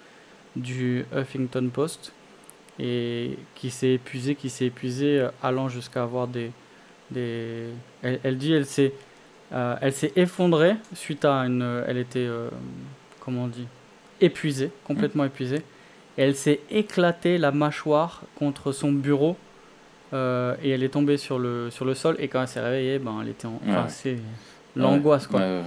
[0.56, 2.12] du Huffington Post.
[2.78, 6.50] Et qui s'est épuisé, qui s'est épuisé, euh, allant jusqu'à avoir des,
[7.10, 7.68] des...
[8.02, 8.92] Elle, elle dit elle s'est
[9.52, 12.28] elle s'est effondrée suite à une elle était
[13.20, 13.68] comment on dit
[14.20, 15.62] épuisée complètement épuisée
[16.18, 19.36] et elle s'est éclatée la mâchoire contre son bureau
[20.14, 22.98] euh, et elle est tombée sur le sur le sol et quand elle s'est réveillée
[22.98, 23.88] ben elle était en enfin, Ouais.
[23.88, 24.16] c'est
[24.76, 25.40] l'angoisse quoi.
[25.40, 25.62] Ouais,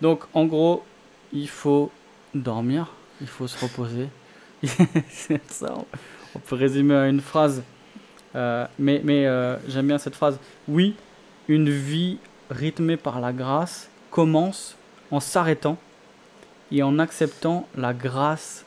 [0.00, 0.84] donc en gros
[1.32, 1.90] il faut
[2.34, 4.08] dormir il faut se reposer.
[5.08, 5.86] C'est ça on-
[6.34, 7.62] on peut résumer à une phrase.
[8.34, 10.38] Euh, mais mais euh, j'aime bien cette phrase.
[10.68, 10.94] Oui
[11.48, 12.18] une vie
[12.50, 14.76] rythmée par la grâce commence
[15.10, 15.78] en s'arrêtant
[16.72, 18.64] et en acceptant la grâce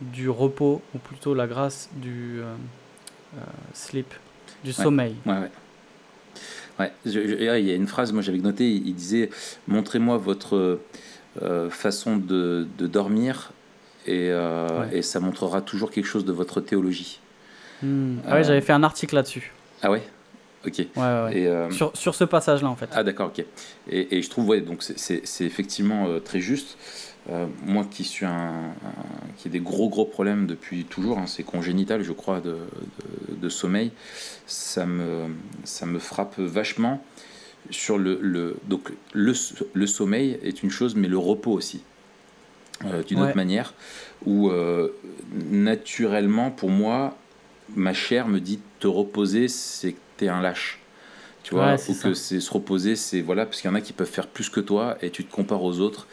[0.00, 2.54] du repos ou plutôt la grâce du euh,
[3.36, 3.40] euh,
[3.74, 4.12] sleep
[4.64, 5.50] du sommeil Ouais, ouais.
[6.78, 9.30] Ouais, je- je- il y a une phrase, moi j'avais noté, il disait
[9.68, 10.80] Montrez-moi votre
[11.42, 13.52] euh, façon de, de dormir
[14.06, 17.20] et, euh, et ça montrera toujours quelque chose de votre théologie.
[17.82, 18.16] Hmm.
[18.26, 20.02] Ah ouais, j'avais fait un article là-dessus Ah ouais?
[20.66, 20.74] Ok.
[20.78, 21.38] ouais, ouais, ouais.
[21.38, 23.44] Et, euh, sur, sur ce passage là en fait Ah d'accord, ok.
[23.90, 26.76] Et, et je trouve, ouais, donc c'est- effectivement euh, très juste.
[27.30, 28.72] Euh, moi qui suis un, un-
[29.36, 32.56] qui ai des gros gros problèmes depuis toujours, hein, c'est congénital, je crois, de,
[33.28, 33.90] de, de sommeil,
[34.46, 35.26] ça me,
[35.64, 37.02] ça me frappe vachement
[37.70, 39.34] sur le, le donc le,
[39.74, 41.82] le sommeil est une chose, mais le repos aussi.
[43.06, 43.74] D'une autre manière,
[44.24, 44.50] où
[45.50, 47.16] naturellement, pour moi,
[47.76, 50.78] ma chair me dit te reposer, c'est t'es un lâche.
[51.42, 53.94] Tu vois, ou que c'est se reposer, c'est voilà, parce qu'il y en a qui
[53.94, 56.06] peuvent faire plus que toi et tu te compares aux autres,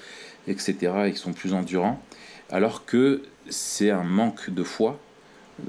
[0.48, 0.74] etc.,
[1.08, 2.02] et qui sont plus endurants.
[2.50, 4.98] Alors que c'est un manque de foi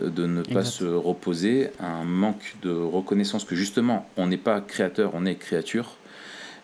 [0.01, 0.65] euh, de ne pas Exact.
[0.67, 5.97] se reposer, un manque de reconnaissance que justement, on n'est pas créateur, on est créature,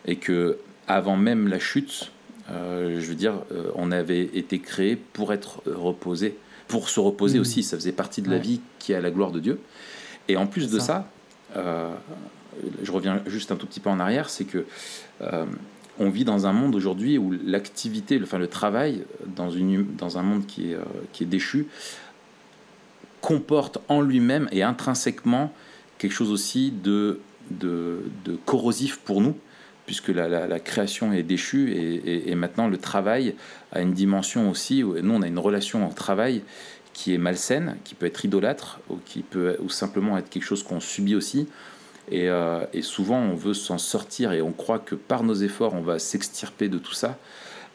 [0.05, 0.57] et que
[0.87, 2.11] avant même la chute,
[2.49, 6.37] euh, je veux dire, euh, on avait été créé pour être reposé,
[6.69, 7.41] pour se reposer Mhm.
[7.41, 7.61] aussi.
[7.63, 9.59] Ça faisait partie de la vie qui est à la gloire de Dieu.
[10.29, 10.85] Et en plus de ça.
[10.85, 11.11] ça,
[12.83, 14.65] je reviens juste un tout petit peu en arrière, c'est que
[15.21, 15.45] euh,
[15.99, 19.95] on vit dans un monde aujourd'hui où l'activité, le, enfin le travail, dans, une, hum-
[19.97, 21.67] dans un monde qui est, euh, qui est déchu,
[23.21, 25.51] comporte en lui-même et intrinsèquement
[25.97, 27.19] quelque chose aussi de,
[28.45, 29.35] corrosif pour nous,
[29.85, 31.73] puisque la, création est déchue
[32.05, 33.35] et maintenant le travail
[33.71, 36.43] a une dimension aussi, où nous on a une relation au travail
[36.95, 40.63] qui est malsaine, qui peut être idolâtre, ou qui peut ou simplement être quelque chose
[40.63, 41.47] qu'on subit aussi.
[42.09, 45.73] Et, euh, et souvent on veut s'en sortir et on croit que par nos efforts
[45.73, 47.17] on va s'extirper de tout ça,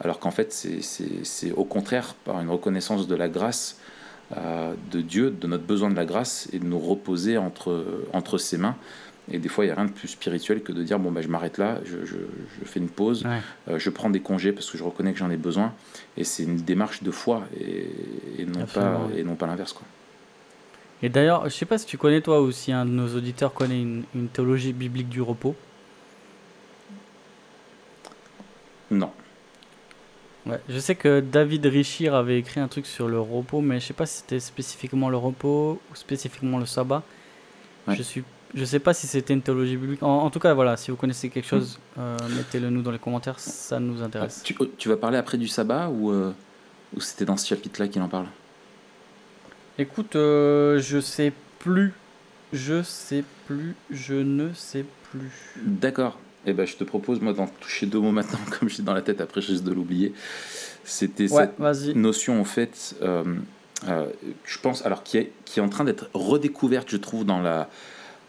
[0.01, 3.77] alors qu'en fait c'est au contraire par une reconnaissance de la grâce
[4.37, 8.39] euh, de Dieu, de notre besoin de la grâce et de nous reposer entre, entre
[8.39, 8.77] ses mains.
[9.31, 11.23] Et des fois, il n'y a rien de plus spirituel que de dire bon, ben,
[11.23, 12.17] je m'arrête là, je, je-
[12.61, 13.39] je fais une pause, Ouais.
[13.69, 15.73] euh, je prends des congés parce que je reconnais que j'en ai besoin.
[16.17, 17.87] Et c'est une démarche de foi et,
[18.39, 19.73] et non, pas, et non pas l'inverse.
[19.73, 19.87] quoi.
[21.03, 23.55] Et d'ailleurs, je sais pas si tu connais toi ou si un de nos auditeurs
[23.55, 25.55] connaît une, une théologie biblique du repos.
[28.91, 29.11] Non.
[30.47, 33.87] Ouais, je sais que David Richir avait écrit un truc sur le repos, mais je
[33.87, 37.03] sais pas si c'était spécifiquement le repos ou spécifiquement le sabbat.
[37.87, 37.95] Ouais.
[37.95, 40.03] Je suis je sais pas si c'était une théologie biblique.
[40.03, 42.99] En, en, tout cas, voilà, si vous connaissez quelque chose, euh, mettez-le nous dans les
[42.99, 44.43] commentaires, ça nous intéresse.
[44.45, 46.33] Tu, tu vas parler après du sabbat ou, euh,
[46.97, 48.27] ou c'était dans ce chapitre-là qu'il en parle?
[49.79, 51.93] Écoute, euh, je sais plus.
[52.53, 53.77] Je sais plus.
[53.91, 55.31] Je ne sais plus.
[55.65, 56.19] D'accord.
[56.47, 59.03] Eh ben, je te propose, moi, d'en toucher deux mots maintenant, comme j'ai dans la
[59.03, 60.13] tête, après je risque de l'oublier.
[60.85, 63.25] C'était Ouais, cette notion, en fait, euh,
[64.45, 67.69] je pense, alors qui est, qui est en train d'être redécouverte, je trouve, dans la,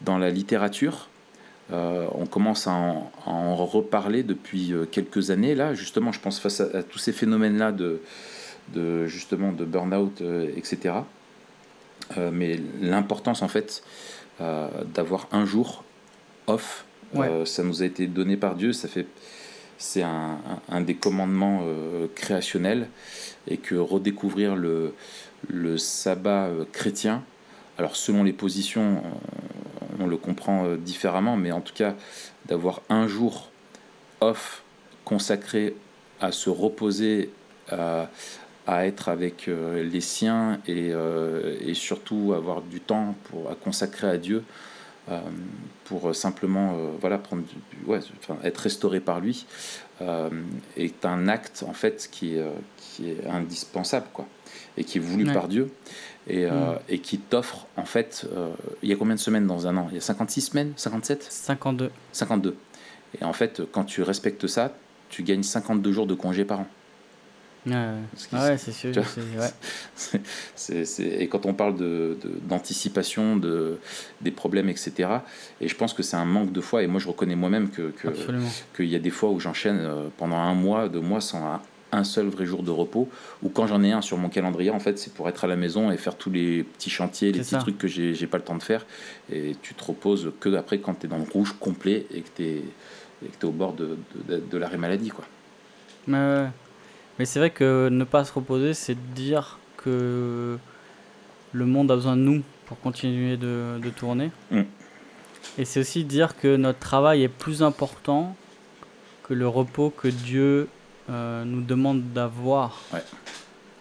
[0.04, 1.08] dans la littérature.
[1.72, 6.20] Euh, on commence à en, à en reparler depuis euh, quelques années, là, justement, je
[6.20, 8.00] pense, face à, à tous ces phénomènes-là de,
[8.74, 10.96] de, justement, de burn-out, euh, etc.
[12.18, 13.82] Euh, mais l'importance, en fait,
[14.94, 15.84] d'avoir un jour
[16.46, 16.84] off,
[17.14, 17.44] Ouais.
[17.44, 19.06] ça nous a été donné par Dieu, ça fait
[19.76, 21.62] c'est un, des commandements
[22.14, 22.88] créationnels
[23.46, 24.94] et que redécouvrir le,
[25.48, 27.22] le sabbat chrétien,
[27.76, 29.02] alors selon les positions,
[30.02, 31.94] on le comprend euh, différemment, mais en tout cas
[32.46, 33.50] d'avoir un jour
[34.20, 34.62] off
[35.04, 35.74] consacré
[36.20, 37.30] à se reposer,
[37.70, 38.08] à,
[38.66, 43.54] à être avec euh, les siens et, euh, et surtout avoir du temps pour, à
[43.54, 44.44] consacrer à Dieu
[45.84, 49.44] pour simplement voilà, prendre du- du- ouais, enfin, être restauré par lui
[50.76, 52.44] est un acte en fait qui est,
[52.78, 54.26] qui est indispensable quoi,
[54.76, 55.32] et qui est voulu Ouais.
[55.32, 55.72] par Dieu
[56.28, 58.50] et, euh, et qui t'offre en fait euh,
[58.82, 59.86] il y a combien de semaines dans un an?
[59.90, 60.72] Il y a 56 semaines?
[60.76, 61.90] 57 52.
[62.12, 62.54] 52.
[63.20, 64.72] Et en fait, quand tu respectes ça,
[65.10, 66.66] tu gagnes 52 jours de congé par an.
[68.42, 68.56] Ouais,
[69.38, 69.52] ouais.
[70.56, 71.04] C'est sûr.
[71.20, 73.78] et quand on parle de, de- d'anticipation de,
[74.20, 75.08] des problèmes, etc.,
[75.60, 77.90] et je pense que c'est un manque de foi, et moi je reconnais moi-même que,
[77.90, 78.08] que-
[78.74, 81.60] qu'il y a des fois où j'enchaîne euh, pendant un mois, deux mois sans
[81.92, 83.08] un, seul vrai jour de repos,
[83.42, 85.56] ou quand j'en ai un sur mon calendrier, en fait, c'est pour être à la
[85.56, 87.58] maison et faire tous les petits chantiers, les petits ça.
[87.58, 88.86] trucs que j'ai, pas le temps de faire,
[89.30, 92.28] et tu te reposes que après quand tu es dans le rouge complet et que
[92.36, 93.96] tu es, au bord de,
[94.28, 95.24] de, de l'arrêt maladie, quoi.
[97.18, 100.58] Mais c'est vrai que ne pas se reposer, c'est dire que
[101.52, 104.30] le monde a besoin de nous pour continuer de, de tourner.
[104.50, 104.62] Mm.
[105.58, 108.34] Et c'est aussi dire que notre travail est plus important
[109.24, 110.68] que le repos que Dieu
[111.10, 112.80] euh, nous demande d'avoir.
[112.92, 113.02] Ouais.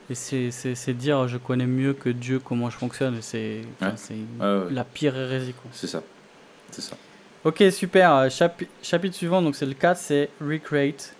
[0.09, 3.15] Et c'est, dire je connais mieux que Dieu comment je fonctionne.
[3.17, 4.47] Et c'est, Ouais.
[4.69, 5.53] la pire hérésie.
[5.71, 6.01] C'est ça.
[6.71, 6.97] C'est ça.
[7.43, 8.13] Ok, super.
[8.15, 11.15] Euh, chapi- chapitre suivant, donc c'est le 4, c'est Recreate,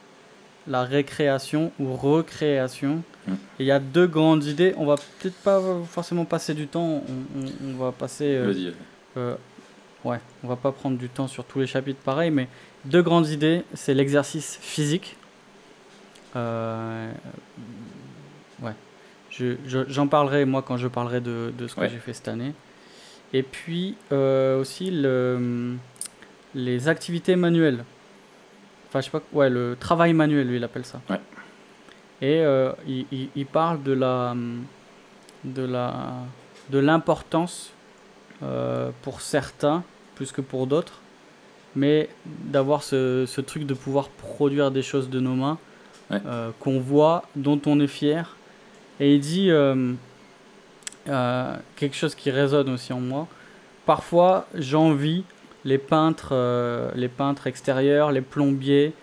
[0.67, 3.01] la récréation ou recréation.
[3.27, 3.31] Mm.
[3.31, 4.73] Et il y a deux grandes idées.
[4.77, 7.03] On va peut-être pas forcément passer du temps.
[7.07, 8.25] On, on- on va passer.
[8.35, 8.73] euh, Vas-y.
[9.17, 9.35] euh,
[10.03, 12.47] ouais, on va pas prendre du temps sur tous les chapitres pareil, mais
[12.85, 13.63] deux grandes idées.
[13.73, 15.15] C'est l'exercice physique.
[16.35, 17.11] Euh,
[18.61, 18.73] ouais.
[19.29, 21.89] Je- je- J'en parlerai moi quand je parlerai de, de ce que Ouais.
[21.89, 22.53] j'ai fait cette année.
[23.33, 25.75] Et puis euh, aussi le,
[26.55, 27.83] les activités manuelles.
[28.89, 29.21] Enfin, je sais pas.
[29.31, 31.01] Ouais, le travail manuel, lui, il appelle ça.
[31.09, 31.19] Ouais.
[32.21, 34.35] Et euh, il, il- il parle de la
[35.45, 36.13] de la
[36.69, 37.71] de l'importance
[38.43, 39.83] euh, pour certains
[40.15, 40.99] plus que pour d'autres,
[41.75, 45.57] mais d'avoir ce, ce truc de pouvoir produire des choses de nos mains
[46.11, 46.19] Ouais.
[46.25, 48.35] euh, qu'on voit, dont on est fier.
[48.99, 49.93] Et il dit euh,
[51.09, 53.27] euh, quelque chose qui résonne aussi en moi.
[53.85, 55.23] Parfois, j'envie
[55.65, 58.93] les peintres, les peintres extérieurs, les plombiers,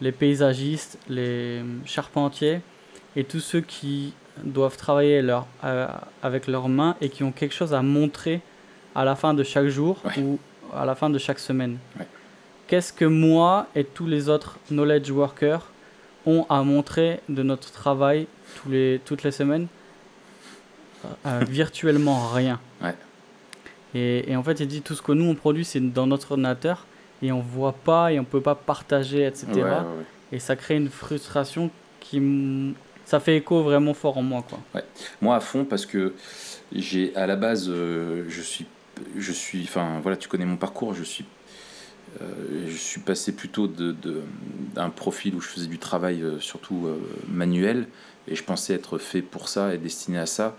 [0.00, 2.60] les paysagistes, les charpentiers
[3.16, 4.12] et tous ceux qui
[4.44, 5.86] doivent travailler leur, euh,
[6.22, 8.40] avec leurs mains et qui ont quelque chose à montrer
[8.94, 10.22] à la fin de chaque jour Ouais.
[10.22, 10.38] ou
[10.74, 11.78] à la fin de chaque semaine.
[11.98, 12.06] Ouais.
[12.66, 15.70] Qu'est-ce que moi et tous les autres knowledge workers
[16.26, 18.26] ont à montrer de notre travail
[18.62, 19.68] tous les, toutes les semaines
[21.24, 22.58] Euh, Virtuellement rien.
[22.82, 22.94] Ouais.
[23.94, 26.32] Et, et en fait, il dit tout ce que nous on produit, c'est dans notre
[26.32, 26.84] ordinateur
[27.22, 29.46] et on voit pas et on peut pas partager, etc.
[29.54, 30.04] Ouais, ouais, ouais.
[30.32, 32.74] Et ça crée une frustration qui.
[33.04, 34.58] Ça fait écho vraiment fort en moi, quoi.
[35.22, 36.14] Moi à fond parce que
[36.72, 38.66] j'ai à la base euh, je suis
[39.16, 41.24] je suis enfin voilà tu connais mon parcours je suis
[42.20, 46.98] je suis passé plutôt d'un profil où je faisais du travail euh, surtout euh,
[47.28, 47.88] manuel
[48.28, 50.56] et je pensais être fait pour ça et destiné à ça.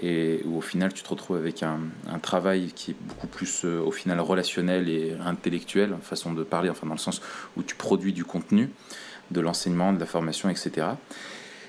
[0.00, 1.80] Et où au final tu te retrouves avec un,
[2.22, 6.86] travail qui est beaucoup plus euh, au final relationnel et intellectuel façon de parler enfin
[6.86, 7.20] dans le sens
[7.56, 8.70] où tu produis du contenu
[9.30, 10.88] de l'enseignement de la formation etc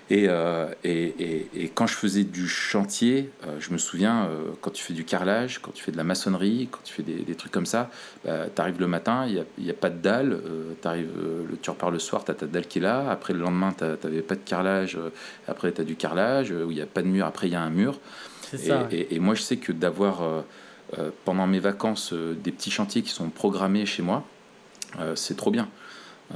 [0.09, 4.49] et, euh, et, et- et quand je faisais du chantier, euh, je me souviens, euh,
[4.61, 7.15] quand tu fais du carrelage, quand tu fais de la maçonnerie, quand tu fais des,
[7.23, 7.89] des trucs comme ça,
[8.25, 8.29] tu
[8.61, 10.29] arrives le matin, il n'y a, pas de dalle,
[10.83, 13.73] le, tu repars le soir, tu as ta dalle qui est là, après le lendemain,
[13.77, 14.97] tu n'avais pas de carrelage,
[15.47, 17.55] après tu as du carrelage, où il n'y a pas de mur, après il y
[17.55, 17.99] a un mur.
[18.57, 18.87] Ça.
[18.91, 20.21] et- et moi, je sais que d'avoir
[21.25, 24.23] pendant mes vacances des petits chantiers qui sont programmés chez moi,
[25.15, 25.67] c'est trop bien.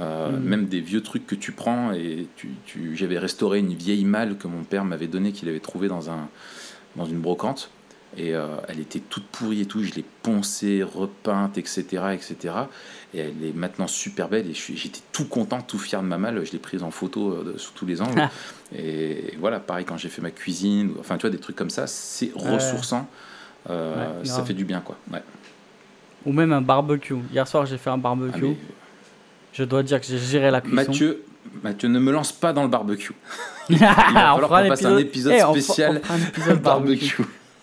[0.00, 0.40] Euh, Mhm.
[0.44, 4.36] Même des vieux trucs que tu prends et tu, tu- j'avais restauré une vieille malle
[4.36, 6.28] que mon père m'avait donnée qu'il avait trouvée dans, un,
[6.94, 7.70] dans une brocante
[8.16, 11.82] et euh, elle était toute pourrie et tout, je l'ai poncée, repeinte, etc.,
[12.14, 12.54] etc.
[13.12, 16.44] Et elle est maintenant super belle et j'étais tout content, tout fier de ma malle.
[16.44, 18.28] Je l'ai prise en photo euh, sous tous les angles.
[18.74, 21.86] et voilà, pareil quand j'ai fait ma cuisine, enfin tu vois des trucs comme ça,
[21.86, 23.08] c'est ressourçant.
[23.68, 23.74] Ouais,
[24.24, 24.96] ça fait du bien quoi.
[25.12, 25.22] Ouais.
[26.26, 27.14] Ou même un barbecue.
[27.32, 28.32] Hier soir, j'ai fait un barbecue.
[28.34, 28.56] Ah, mais,
[29.52, 30.76] Je dois dire que j'ai géré la cuisson.
[30.76, 31.24] Mathieu,
[31.62, 33.12] Mathieu, ne me lance pas dans le barbecue.
[33.70, 37.22] Il va falloir qu'on fasse un épisode Eh, spécial on fera un épisode barbecue.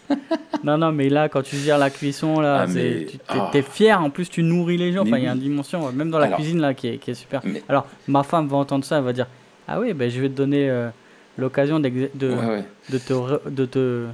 [0.64, 3.52] Non, non, mais là, quand tu gères la cuisson, là, Ah, mais- tu t'es, ah.
[3.62, 4.02] fier.
[4.02, 5.04] En plus, tu nourris les gens.
[5.04, 6.38] Mais Enfin, il y a une dimension, même dans la Alors.
[6.40, 7.42] cuisine, là, qui est, qui est super.
[7.44, 9.28] Mais- Alors, ma femme va entendre ça, elle va dire
[9.68, 10.90] Ah oui, ben, je vais te donner euh,
[11.38, 12.64] l'occasion de, Ouais, ouais.
[12.90, 14.06] de, te re- de, te,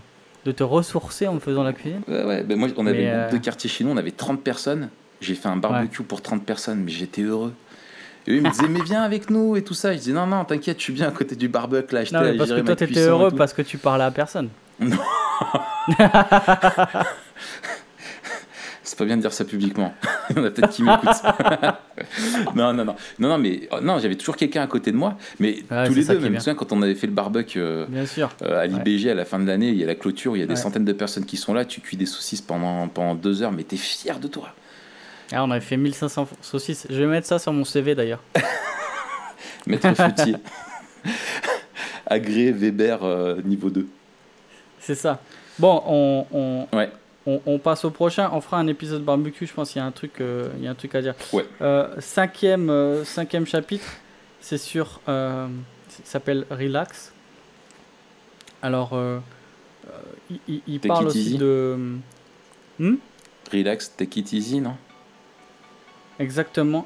[0.45, 2.01] de te ressourcer en faisant la cuisine.
[2.07, 2.43] Ouais, ouais.
[2.43, 4.89] Ben, moi, on avait euh, de quartier chez nous, on avait 30 personnes.
[5.21, 7.53] J'ai fait un barbecue pour 30 personnes, mais j'étais heureux.
[8.27, 9.93] Et eux, ils me disaient, mais viens avec nous et tout ça.
[9.93, 12.03] Je disais, non, non, t'inquiète, je suis bien à côté du barbecue là.
[12.11, 14.49] Non, mais parce que toi, t'étais heureux parce que tu parlais à personne.
[18.83, 19.93] C'est pas bien de dire ça publiquement.
[20.31, 21.21] Il y en a peut-être qui m'écoutent.
[22.55, 22.95] non, non, non.
[23.19, 25.17] Non, non, mais oh, non, j'avais toujours quelqu'un à côté de moi.
[25.39, 28.05] Mais Ouais, tous les deux, même, souviens quand on avait fait le barbecue euh, Bien
[28.05, 28.31] sûr.
[28.41, 30.43] euh, à l'IBG à la fin de l'année, il y a la clôture, il y
[30.43, 30.59] a des Ouais.
[30.59, 33.63] centaines de personnes qui sont là, tu cuis des saucisses pendant, pendant deux heures, mais
[33.63, 34.53] t'es fier de toi.
[35.33, 36.87] Ah, on avait fait 1500 saucisses.
[36.89, 38.21] Je vais mettre ça sur mon CV d'ailleurs.
[39.65, 40.35] Maître Foutier.
[42.07, 43.87] Agré Weber euh, niveau 2.
[44.79, 45.21] C'est ça.
[45.59, 46.91] Bon, on, on, Ouais.
[47.25, 48.29] on, on passe au prochain.
[48.33, 49.45] On fera un épisode barbecue.
[49.47, 51.13] Je pense qu'il y a un truc, euh, il y a un truc à dire.
[51.31, 51.45] Ouais.
[51.61, 53.85] Euh, cinquième, cinquième chapitre,
[54.41, 54.99] c'est sur.
[55.05, 55.47] Ça
[56.03, 57.11] s'appelle Relax.
[58.61, 58.99] Alors,
[60.29, 61.37] il, il- il parle aussi easy.
[61.37, 61.77] de.
[62.79, 62.95] Hmm?
[63.51, 64.75] Relax, take it easy, non?
[66.21, 66.85] Exactement.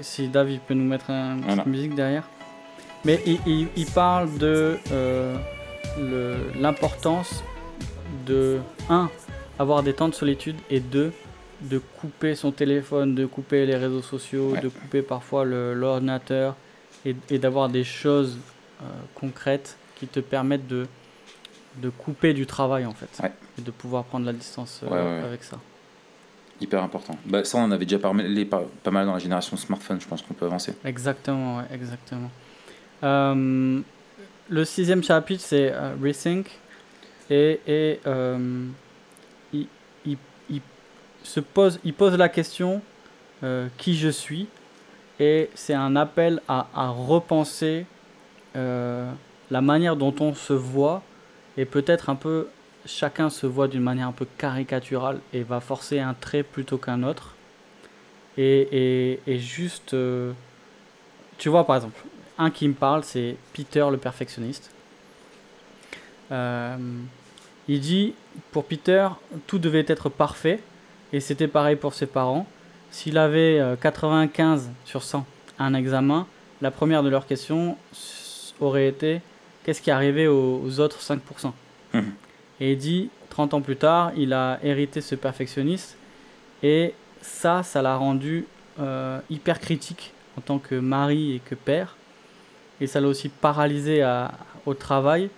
[0.00, 2.24] Si David peut nous mettre un- une petite musique derrière.
[3.04, 5.36] Mais il, il- il parle de euh,
[6.58, 7.42] l'importance
[8.26, 9.08] de, un,
[9.58, 11.12] avoir des temps de solitude et deux,
[11.62, 14.60] de couper son téléphone, de couper les réseaux sociaux, Ouais.
[14.60, 16.56] de couper parfois l'ordinateur
[17.04, 18.38] et, et d'avoir des choses
[18.82, 20.86] euh, concrètes qui te permettent de,
[21.76, 23.10] de couper du travail en fait.
[23.22, 23.32] Ouais.
[23.58, 24.88] Et de pouvoir prendre la distance euh,
[25.20, 25.24] ouais.
[25.26, 25.58] avec ça.
[26.60, 27.16] Hyper important.
[27.24, 30.20] Bah, ça, on avait déjà parlé pas, pas mal dans la génération smartphone, je pense
[30.22, 30.74] qu'on peut avancer.
[30.84, 32.30] Exactement, exactement.
[33.02, 33.80] Euh,
[34.48, 36.50] le sixième chapitre, c'est euh, Rethink.
[37.30, 38.66] Et, euh,
[39.52, 39.66] il,
[41.22, 42.82] se pose, il pose la question
[43.78, 44.48] qui je suis.
[45.20, 47.86] Et c'est un appel à, repenser
[48.54, 51.02] la manière dont on se voit.
[51.56, 52.48] Et peut-être un peu,
[52.86, 57.02] chacun se voit d'une manière un peu caricaturale et va forcer un trait plutôt qu'un
[57.02, 57.34] autre.
[58.38, 60.32] Et, juste, euh,
[61.36, 62.00] tu vois par exemple,
[62.38, 64.70] un qui me parle, c'est Peter le perfectionniste.
[66.32, 66.76] Euh,
[67.68, 68.14] il dit,
[68.50, 69.08] pour Peter,
[69.46, 70.60] tout devait être parfait,
[71.12, 72.46] et c'était pareil pour ses parents.
[72.90, 75.26] S'il avait euh, 95 sur 100
[75.58, 76.26] à un examen,
[76.62, 77.76] la première de leurs questions
[78.58, 79.20] aurait été
[79.64, 81.52] qu'est-ce qui arrivé aux, aux autres 5%
[81.92, 82.12] Mhm.
[82.60, 85.96] Et il dit, 30 ans plus tard, il a hérité ce perfectionniste,
[86.62, 88.44] et ça, ça l'a rendu
[88.78, 91.96] euh, hyper critique en tant que mari et que père.
[92.80, 94.32] Et ça l'a aussi paralysé à-
[94.66, 95.28] au travail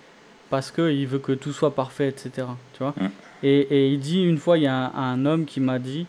[0.50, 2.46] parce qu'il veut que tout soit parfait, etc.
[2.74, 3.06] Tu vois Mm.
[3.42, 6.06] et, et il dit, une fois, il y a un, un homme qui m'a dit,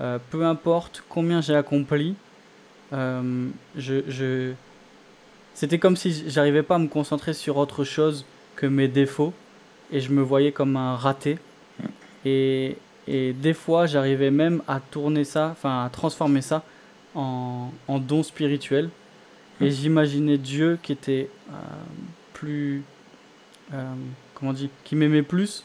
[0.00, 2.14] euh, peu importe combien j'ai accompli,
[2.92, 4.52] euh, je, je...
[5.54, 8.24] c'était comme si j'arrivais pas à me concentrer sur autre chose
[8.56, 9.32] que mes défauts
[9.92, 11.38] et je me voyais comme un raté.
[12.24, 12.76] Et,
[13.08, 16.62] et des fois, j'arrivais même à tourner ça, enfin à transformer ça
[17.14, 18.88] en, en don spirituel.
[19.60, 21.54] Et j'imaginais Dieu qui était euh,
[22.32, 22.82] plus.
[23.74, 23.92] euh,
[24.34, 25.64] comment on dit Qui m'aimait plus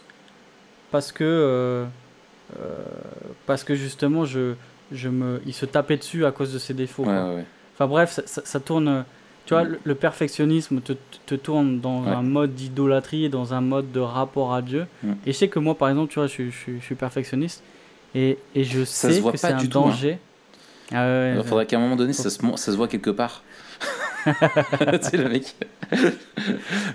[0.91, 1.23] parce que.
[1.23, 1.85] euh,
[3.45, 4.53] parce que justement, je,
[4.91, 7.03] je me, il se tapait dessus à cause de ses défauts.
[7.03, 7.29] Ouais, quoi.
[7.29, 7.45] ouais, ouais.
[7.73, 9.05] Enfin bref, ça, ça- ça tourne.
[9.47, 10.93] Tu vois, le, le perfectionnisme te,
[11.25, 12.09] te tourne dans Ouais.
[12.11, 14.85] un mode d'idolâtrie et dans un mode de rapport à Dieu.
[15.03, 15.13] Mm.
[15.25, 16.95] Et je sais que moi, par exemple, tu vois, je, suis- je, suis- je suis
[16.95, 17.63] perfectionniste
[18.13, 19.83] et, et je Ça sais que c'est un du tout, hein.
[19.87, 20.19] danger.
[20.91, 23.09] Ah ouais, Il ouais, faudrait qu'à un moment donné, ça se, ça se voit quelque
[23.09, 23.41] part.
[24.25, 24.33] tu
[25.01, 25.55] sais, le mec.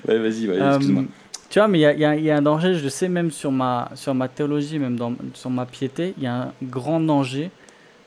[0.08, 1.04] ouais, vas-y, ouais, Euh, excuse-moi.
[1.50, 3.50] tu vois, mais il y y y a un danger, je le sais même sur
[3.50, 7.50] ma, sur ma théologie, même dans, sur ma piété, il y a un grand danger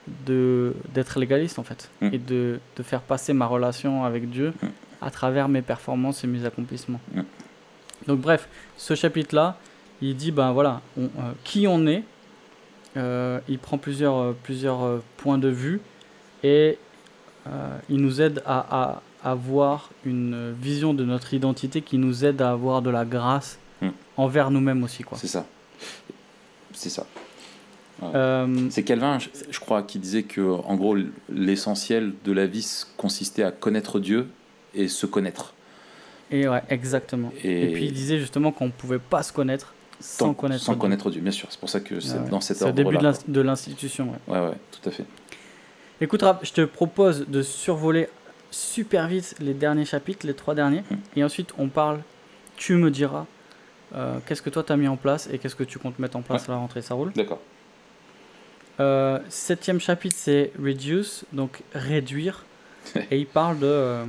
[0.07, 2.09] d'être légaliste en fait Mm.
[2.13, 4.67] et de, de faire passer ma relation avec Dieu Mm.
[5.01, 7.01] à travers mes performances et mes accomplissements.
[7.13, 7.21] Mm.
[8.07, 8.47] Donc bref,
[8.77, 9.57] ce chapitre-là,
[10.01, 12.03] il dit ben voilà, on- euh, qui on est
[12.97, 15.81] euh, il prend plusieurs, euh, plusieurs points de vue
[16.43, 16.77] et
[17.89, 22.51] il nous aide à, à avoir une vision de notre identité qui nous aide à
[22.51, 23.59] avoir de la grâce
[24.17, 25.03] envers nous-mêmes aussi.
[25.03, 25.17] Quoi.
[25.17, 25.45] C'est ça.
[26.73, 27.05] C'est ça.
[28.03, 30.97] Euh, C'est Calvin, je, crois, qui disait que, en gros,
[31.29, 32.65] l'essentiel de la vie
[32.97, 34.27] consistait à connaître Dieu
[34.73, 35.53] et se connaître.
[36.31, 37.31] et ouais, exactement.
[37.43, 40.63] Et, Et, puis il disait justement qu'on ne pouvait pas se connaître sans sans connaître
[40.63, 40.81] sans Dieu.
[40.81, 41.47] connaître Dieu, bien sûr.
[41.51, 42.29] C'est pour ça que c'est Ah ouais.
[42.29, 43.11] dans cet C'est le début de ordre-là.
[43.13, 44.09] l'ins- de l'institution.
[44.27, 44.33] ouais.
[44.39, 45.05] Ouais, ouais, tout à fait.
[46.01, 48.09] Écoute, Raph, je te propose de survoler
[48.51, 50.95] super vite les derniers chapitres, les trois derniers, Mm.
[51.15, 51.99] et ensuite on parle.
[52.57, 53.25] Tu me diras
[53.95, 56.21] euh, qu'est-ce que toi t'as mis en place et qu'est-ce que tu comptes mettre en
[56.21, 56.81] place à la rentrée.
[56.81, 57.13] Ça roule?
[57.15, 57.39] D'accord.
[58.79, 62.45] Euh, Septième chapitre, c'est reduce, donc réduire,
[63.11, 63.65] et il parle de.
[63.65, 64.05] euh,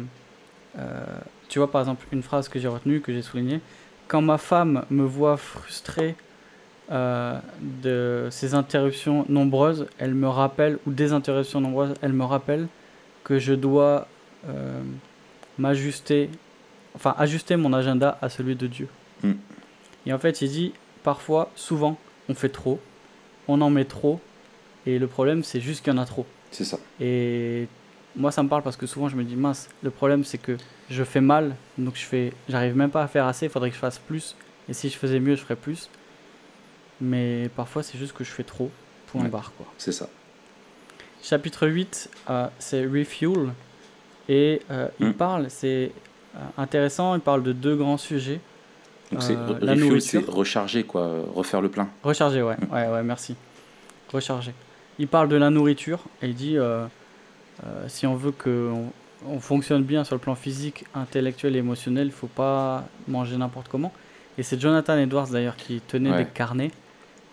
[0.78, 1.04] euh,
[1.48, 3.60] tu vois, par exemple, une phrase que j'ai retenue, que j'ai soulignée.
[4.08, 6.16] Quand ma femme me voit frustrée
[6.88, 12.68] de ces interruptions nombreuses, elle me rappelle, ou des interruptions nombreuses, elle me rappelle
[13.24, 14.06] que je dois
[15.58, 16.30] m'ajuster,
[16.94, 18.88] enfin ajuster mon agenda à celui de Dieu.
[19.22, 19.32] Mm.
[20.06, 21.98] Et en fait, il dit, parfois, souvent,
[22.28, 22.80] on fait trop,
[23.48, 24.20] on en met trop,
[24.86, 26.26] et le problème, c'est juste qu'il y en a trop.
[26.50, 26.78] C'est ça.
[27.00, 27.66] Et
[28.14, 30.56] moi, ça me parle parce que souvent, je me dis, mince, le problème, c'est que
[30.90, 33.74] je fais mal, donc je fais, j'arrive même pas à faire assez, il faudrait que
[33.76, 34.34] je fasse plus.
[34.68, 35.88] Et si je faisais mieux, je ferais plus.
[37.00, 38.70] Mais parfois, c'est juste que je fais trop.
[39.08, 39.28] Point Ouais.
[39.28, 39.66] barre, quoi.
[39.78, 40.08] C'est ça.
[41.22, 43.52] Chapitre 8, euh, c'est Refuel.
[44.28, 45.14] Et euh, il Mm.
[45.14, 45.92] parle, c'est
[46.36, 48.40] euh, intéressant, il parle de deux grands sujets.
[49.12, 51.88] Donc c'est Euh, refuel, c'est recharger, quoi, refaire le plein.
[52.02, 52.56] Recharger, ouais.
[52.56, 52.74] Mm.
[52.74, 53.36] Ouais, ouais, merci.
[54.12, 54.52] Recharger.
[54.98, 56.86] Il parle de la nourriture et il dit euh,
[57.66, 58.92] euh, si on veut que on,
[59.34, 63.68] on fonctionne bien sur le plan physique, intellectuel et émotionnel, il faut pas manger n'importe
[63.68, 63.92] comment.
[64.38, 66.24] Et c'est Jonathan Edwards d'ailleurs qui tenait Ouais.
[66.24, 66.70] des carnets.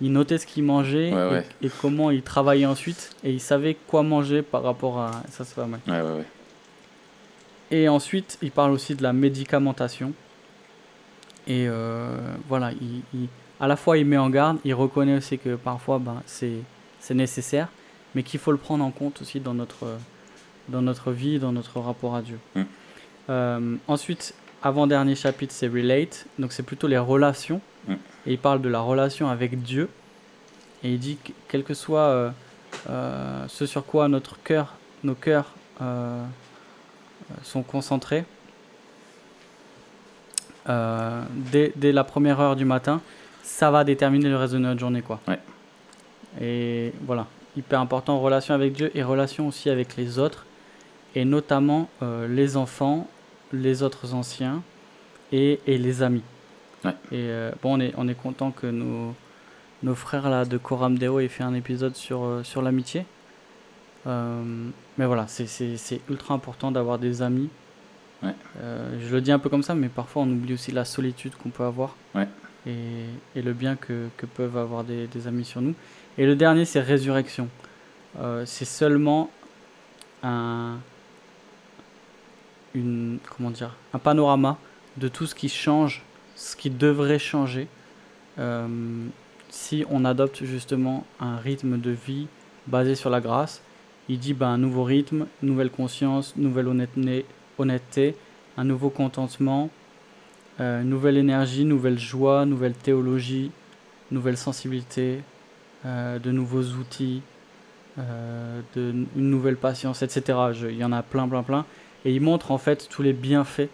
[0.02, 1.46] Il notait ce qu'il mangeait Ouais, et, ouais.
[1.62, 3.16] et comment il travaillait ensuite.
[3.24, 5.12] Et il savait quoi manger par rapport à.
[5.30, 5.80] Ça, c'est pas mal.
[7.72, 10.12] Et ensuite, il parle aussi de la médicamentation.
[11.48, 13.28] Et euh, voilà, il, il-
[13.60, 16.58] à la fois il met en garde, il reconnaît aussi que parfois ben, c'est
[17.04, 17.68] c'est nécessaire,
[18.16, 19.98] mais qu'il faut le prendre en compte aussi dans notre,
[20.70, 22.40] dans notre vie, dans notre rapport à Dieu.
[22.56, 22.62] Mm.
[23.30, 27.60] Euh, ensuite, avant-dernier chapitre, c'est Relate, donc c'est plutôt les relations.
[27.90, 27.94] Mm.
[28.26, 29.90] Et il parle de la relation avec Dieu.
[30.86, 32.30] Et il dit que quel que soit euh,
[32.90, 35.54] euh, ce sur quoi notre cœur, nos cœurs
[37.42, 38.24] sont concentrés,
[40.66, 43.02] dès, dès la première heure du matin,
[43.42, 45.02] ça va déterminer le reste de notre journée.
[45.02, 45.20] Quoi.
[45.28, 45.40] Ouais.
[46.42, 50.46] Et voilà, hyper important, relation avec Dieu et relation aussi avec les autres,
[51.16, 53.08] et notamment euh, les enfants,
[53.52, 54.64] les autres anciens
[55.32, 56.24] et, et les amis.
[56.84, 56.92] Ouais.
[57.12, 59.14] Et euh, bon, on est, on est content que nos,
[59.84, 63.06] nos frères là, de Coram Deo aient fait un épisode sur, euh, sur l'amitié.
[64.06, 67.50] Mais voilà, c'est- ultra important d'avoir des amis.
[68.22, 68.34] Ouais.
[69.02, 71.50] Je le dis un peu comme ça, mais parfois on oublie aussi la solitude qu'on
[71.50, 72.28] peut avoir Ouais.
[72.68, 73.06] et,
[73.36, 75.74] et le bien que, que peuvent avoir des, des amis sur nous.
[76.18, 77.50] Et le dernier, c'est résurrection.
[78.20, 79.32] Euh, c'est seulement
[80.22, 80.78] un,
[82.76, 84.58] une, comment dire, un panorama
[84.98, 86.04] de tout ce qui change,
[86.36, 87.68] ce qui devrait changer
[88.40, 88.68] euh,
[89.50, 92.28] si on adopte justement un rythme de vie
[92.68, 93.62] basé sur la grâce.
[94.10, 96.68] Il dit ben, un nouveau rythme, nouvelle conscience, nouvelle
[97.58, 98.16] honnêteté,
[98.58, 99.70] un nouveau contentement,
[100.60, 103.52] euh, nouvelle énergie, nouvelle joie, nouvelle théologie,
[104.12, 105.22] nouvelle sensibilité,
[105.86, 107.22] euh, de nouveaux outils,
[108.00, 110.38] euh, de, une nouvelle patience, etc.
[110.54, 111.66] Je- il y en a plein, plein, plein.
[112.06, 113.70] Et il montre en fait tous les bienfaits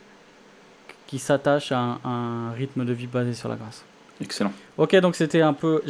[1.07, 3.83] qui s'attachent à, un- à un rythme de vie basé sur la grâce.
[4.21, 4.51] Excellent.
[4.77, 5.81] Ok, donc c'était un peu.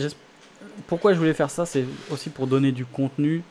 [0.88, 3.42] Pourquoi je voulais faire ça C'est aussi pour donner du contenu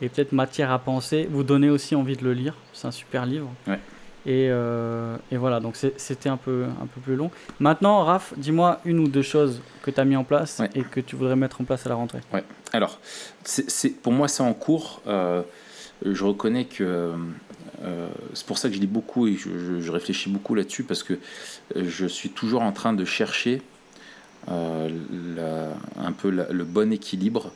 [0.00, 2.54] et peut-être matière à penser, vous donner aussi envie de le lire.
[2.72, 3.50] C'est un super livre.
[3.66, 3.80] Ouais.
[4.28, 7.30] Et, euh, et voilà, donc c'était un peu, un peu plus long.
[7.60, 10.68] Maintenant, Raph, dis-moi une ou deux choses que tu as mis en place Ouais.
[10.74, 12.20] et que tu voudrais mettre en place à la rentrée.
[12.74, 13.00] Alors,
[13.42, 15.00] c'est, c'est- pour moi, c'est en cours.
[15.06, 15.40] Euh,
[16.04, 17.14] je reconnais que
[17.84, 20.82] euh, c'est pour ça que je lis beaucoup et je, je- je réfléchis beaucoup là-dessus
[20.84, 21.14] parce que
[21.74, 23.62] je suis toujours en train de chercher
[24.50, 24.90] euh,
[25.36, 27.50] la- un peu la- le bon équilibre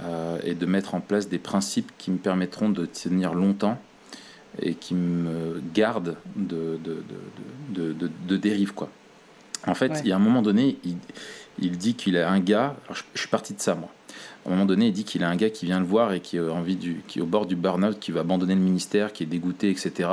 [0.00, 3.78] euh, et de mettre en place des principes qui me permettront de tenir longtemps
[4.60, 7.02] et qui me gardent de, de,
[7.74, 8.72] de, de, de- de dérive.
[8.74, 8.88] Quoi.
[9.66, 10.00] En fait, Ouais.
[10.04, 10.96] il y a un moment donné, il,
[11.60, 13.88] il dit qu'il a un gars, alors je, je suis parti de ça moi,
[14.44, 16.20] à un moment donné, il dit qu'il a un gars qui vient le voir et
[16.20, 19.12] qui, a envie du, qui est au bord du burn-out, qui va abandonner le ministère,
[19.12, 20.08] qui est dégoûté, etc.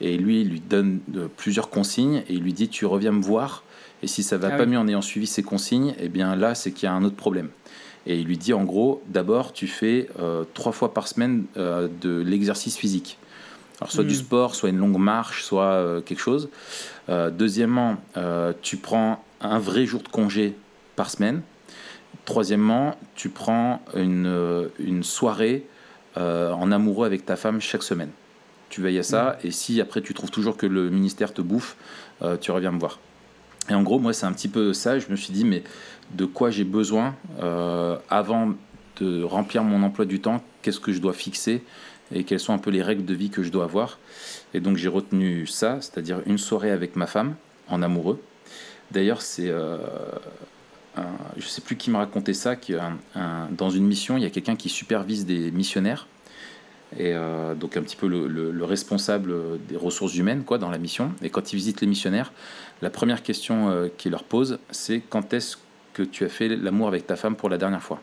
[0.00, 3.22] Et lui, il lui donne euh, plusieurs consignes et il lui dit Tu reviens me
[3.22, 3.62] voir.
[4.02, 4.70] Et si ça va Ah pas oui.
[4.70, 7.14] mieux en ayant suivi ces consignes, eh bien là, c'est qu'il y a un autre
[7.16, 7.50] problème.
[8.06, 11.86] Et il lui dit en gros, d'abord, tu fais euh, trois fois par semaine euh,
[12.00, 13.18] de l'exercice physique.
[13.80, 14.18] Alors, soit du Mm.
[14.18, 16.50] sport, soit une longue marche, soit euh, quelque chose.
[17.08, 20.54] Euh, deuxièmement, euh, tu prends un vrai jour de congé
[20.96, 21.42] par semaine.
[22.26, 25.66] Troisièmement, tu prends une, une soirée
[26.16, 28.10] en amoureux avec ta femme chaque semaine.
[28.68, 31.76] Tu veilles à ça, et si après tu trouves toujours que le ministère te bouffe,
[32.40, 32.98] tu reviens me voir.
[33.70, 34.98] Et en gros, moi, c'est un petit peu ça.
[34.98, 35.62] Je me suis dit, mais
[36.12, 37.14] de quoi j'ai besoin
[38.10, 38.52] avant
[39.00, 40.42] de remplir mon emploi du temps?
[40.62, 41.64] Qu'est-ce que je dois fixer
[42.12, 43.98] Et quelles sont un peu les règles de vie que je dois avoir
[44.54, 47.34] Et donc, j'ai retenu ça, c'est-à-dire une soirée avec ma femme,
[47.68, 48.20] en amoureux.
[48.90, 49.48] D'ailleurs, c'est.
[49.48, 49.78] euh,
[50.96, 51.04] un-
[51.36, 52.72] je sais plus qui me racontait ça, que
[53.14, 56.06] un- dans une mission, il y a quelqu'un qui supervise des missionnaires.
[56.98, 59.32] Et euh, donc un petit peu le, le- le responsable
[59.68, 61.12] des ressources humaines quoi, dans la mission.
[61.22, 62.32] Et quand ils visitent les missionnaires,
[62.82, 65.56] la première question euh, qu'il leur pose, c'est quand est-ce
[65.94, 68.00] que tu as fait l'amour avec ta femme pour la dernière fois?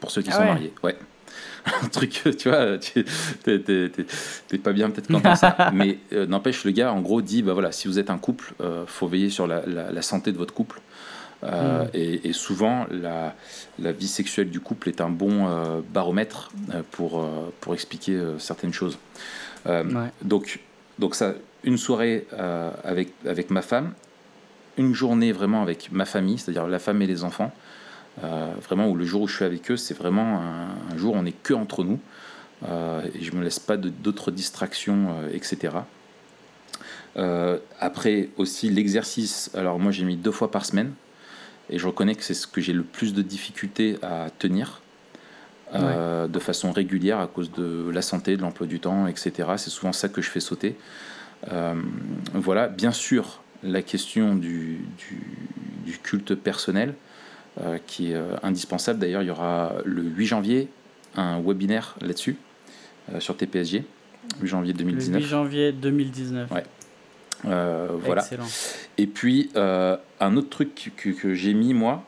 [0.00, 0.46] Pour ceux qui Ah sont ouais.
[0.48, 0.72] mariés.
[0.82, 0.96] Ouais.
[1.82, 3.04] Un truc, tu vois, tu
[3.44, 5.70] t'es, pas bien peut-être quand ça.
[5.74, 8.54] Mais euh, n'empêche, le gars, en gros, dit, bah voilà, si vous êtes un couple,
[8.60, 10.80] euh, faut veiller sur la, la- la santé de votre couple.
[11.42, 11.88] Euh, Mm.
[11.94, 13.34] et, et souvent, la,
[13.78, 17.26] la vie sexuelle du couple est un bon euh, baromètre euh, pour,
[17.60, 18.98] pour expliquer certaines choses.
[19.66, 19.82] Ouais.
[20.22, 20.60] donc,
[20.98, 22.26] donc ça, une soirée
[22.84, 23.92] avec, avec ma femme,
[24.78, 27.52] une journée vraiment avec ma famille, c'est-à-dire la femme et les enfants.
[28.24, 31.14] Euh, vraiment, où le jour où je suis avec eux, c'est vraiment un, un jour
[31.14, 31.98] où on n'est que entre nous.
[32.68, 35.74] Euh, et je me laisse pas d'autres distractions, euh, etc.
[37.16, 39.50] Euh, après aussi l'exercice.
[39.54, 40.92] Alors moi j'ai mis deux fois par semaine
[41.68, 44.80] et je reconnais que c'est ce que j'ai le plus de difficultés à tenir
[45.72, 49.50] de façon régulière à cause de la santé, de l'emploi du temps, etc.
[49.56, 50.74] C'est souvent ça que je fais sauter.
[52.34, 55.20] Voilà, bien sûr, la question du, du,
[55.84, 56.94] du culte personnel
[57.86, 58.98] qui est euh, indispensable.
[58.98, 60.68] D'ailleurs, il y aura le 8 janvier
[61.16, 62.36] un webinaire là-dessus
[63.12, 63.84] euh, sur TPSG,
[64.40, 65.22] 8 janvier Le 2019.
[65.22, 66.50] 8 janvier 2019.
[66.50, 66.64] Ouais.
[67.46, 68.22] Euh, voilà.
[68.22, 68.46] Excellent.
[68.98, 72.04] Et puis, euh, un autre truc que, que j'ai mis, moi,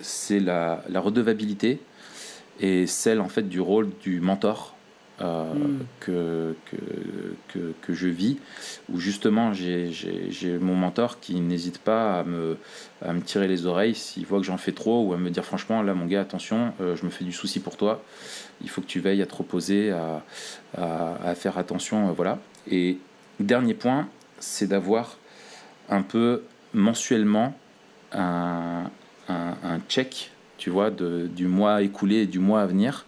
[0.00, 1.80] c'est la, la redevabilité
[2.60, 4.73] et celle, en fait, du rôle du mentor
[5.20, 5.78] euh, Mm.
[6.00, 6.54] que,
[7.52, 8.36] que, que, je vis,
[8.92, 9.92] où justement, j'ai-
[10.60, 12.56] mon mentor qui n'hésite pas à me,
[13.00, 15.44] à me tirer les oreilles s'il voit que j'en fais trop, ou à me dire,
[15.44, 18.02] franchement, là, mon gars, attention, euh, je me fais du souci pour toi,
[18.60, 20.22] il faut que tu veilles à te reposer, à,
[20.76, 22.38] à, à faire attention, euh, voilà.
[22.68, 22.98] Et
[23.38, 24.08] dernier point,
[24.40, 25.16] c'est d'avoir
[25.90, 26.42] un peu
[26.72, 27.54] mensuellement
[28.12, 28.90] un,
[29.28, 33.06] un, un check, tu vois, de, du mois écoulé et du mois à venir,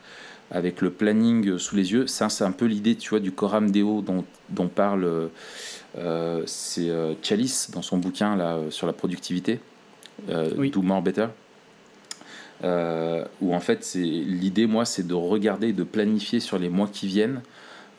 [0.50, 2.06] avec le planning sous les yeux.
[2.06, 5.30] Ça, c'est un peu l'idée, tu vois, du Coram Deo dont, dont parle
[5.98, 9.60] euh, c'est euh, Chalice dans son bouquin là, euh, sur la productivité,
[10.28, 10.70] euh, Oui.
[10.70, 11.28] Do More Better.
[12.62, 17.06] Où en fait, c'est l'idée, moi, c'est de regarder, de planifier sur les mois qui
[17.06, 17.42] viennent,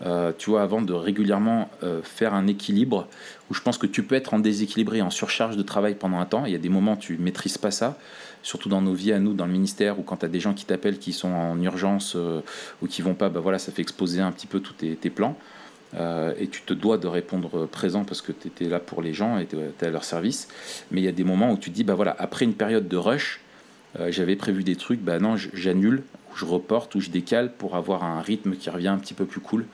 [0.06, 3.08] euh, tu vois, avant de régulièrement euh, faire un équilibre,
[3.50, 6.26] où je pense que tu peux être en déséquilibré, en surcharge de travail pendant un
[6.26, 6.46] temps.
[6.46, 7.98] Il y a des moments où tu maîtrises pas ça,
[8.44, 10.54] surtout dans nos vies à nous, dans le ministère, ou quand tu as des gens
[10.54, 12.42] qui t'appellent qui sont en urgence euh,
[12.82, 15.36] ou qui vont pas, bah voilà, ça fait exploser un petit peu tous tes, plans.
[16.40, 19.40] Et tu te dois de répondre présent parce que tu étais là pour les gens
[19.40, 20.48] et tu es à leur service.
[20.92, 22.88] Mais il y a des moments où tu te dis, bah voilà, après une période
[22.88, 23.40] de rush,
[24.10, 26.04] j'avais prévu des trucs, bah non, j'annule,
[26.38, 29.42] je reporte, ou je décale pour avoir un rythme qui revient un petit peu plus
[29.42, 29.66] cool.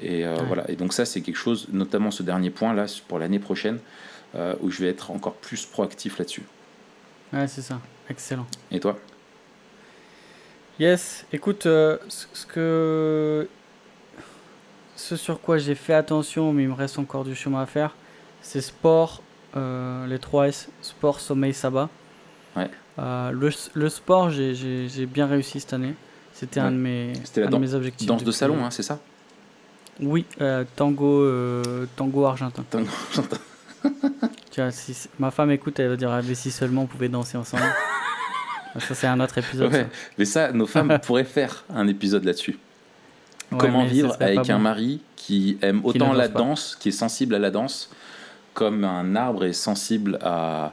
[0.00, 0.42] Et euh, Ouais.
[0.46, 0.70] voilà.
[0.70, 3.78] Et donc ça, c'est quelque chose, notamment ce dernier point là pour l'année prochaine,
[4.34, 6.42] euh, où je vais être encore plus proactif là-dessus.
[7.32, 7.80] Ouais, c'est ça.
[8.10, 8.46] Excellent.
[8.70, 8.98] Et toi?
[10.78, 13.48] Yes, écoute, euh, ce que.
[14.96, 17.94] Ce sur quoi j'ai fait attention, mais il me reste encore du chemin à faire,
[18.42, 19.22] c'est sport,
[19.56, 21.88] les 3 S, sport, sommeil, sabbat.
[22.56, 22.70] Ouais.
[22.98, 25.94] Euh, le, le sport, j'ai- bien réussi cette année.
[26.32, 28.08] C'était un de mes, un de objectifs.
[28.08, 28.98] Danse de salon, hein, c'est ça?
[30.00, 32.64] Oui, euh, tango, euh, tango argentin.
[32.70, 32.88] Tango
[34.50, 36.86] Tu vois, si si- ma femme écoute, elle va dire ah, mais si seulement on
[36.86, 37.62] pouvait danser ensemble.
[38.78, 39.72] ça, c'est un autre épisode.
[39.72, 39.86] Ouais.
[40.18, 42.58] Mais ça, nos femmes pourraient faire un épisode là-dessus.
[43.52, 44.62] Ouais, Comment vivre avec un bon.
[44.62, 46.38] mari qui aime autant la danse pas.
[46.38, 47.90] danse, qui est sensible à la danse,
[48.54, 50.72] comme un arbre est sensible à,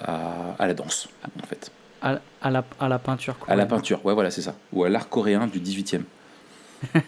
[0.00, 1.08] à, à la danse,
[1.42, 1.70] en fait.
[2.02, 3.36] à, à la, à la peinture.
[3.48, 4.54] À la peinture, ouais, voilà, c'est ça.
[4.72, 6.02] Ou à l'art coréen du 18e.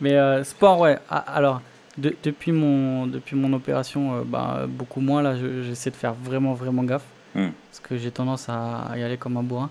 [0.00, 0.98] Mais euh, sport, ouais.
[1.10, 1.60] Ah, alors,
[1.98, 5.22] de- depuis, mon, depuis mon opération, euh, bah, beaucoup moins.
[5.22, 7.04] Là, je- j'essaie de faire vraiment, vraiment gaffe.
[7.34, 7.48] Hmm.
[7.70, 9.70] Parce que j'ai tendance à, y aller comme un bourrin.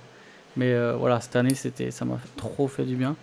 [0.57, 3.15] Mais euh, voilà, cette année, c'était, ça m'a trop fait du bien.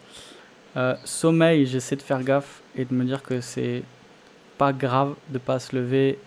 [1.05, 3.83] Sommeil, j'essaie de faire gaffe et de me dire que c'est
[4.59, 6.19] pas grave de pas se lever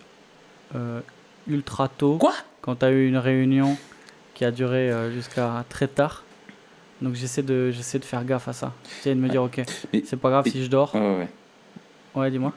[0.74, 1.00] euh,
[1.46, 2.16] ultra tôt.
[2.18, 2.34] Quoi?
[2.62, 3.76] Quand tu as eu une réunion
[4.34, 6.24] qui a duré euh, jusqu'à très tard.
[7.00, 8.72] Donc j'essaie de, j'essaie de faire gaffe à ça.
[8.96, 9.62] J'essaie de me dire, ok,
[9.92, 10.94] Mais- c'est pas grave mais- si je dors.
[10.94, 11.28] Ouais, ouais, ouais.
[12.14, 12.52] Ouais, dis-moi.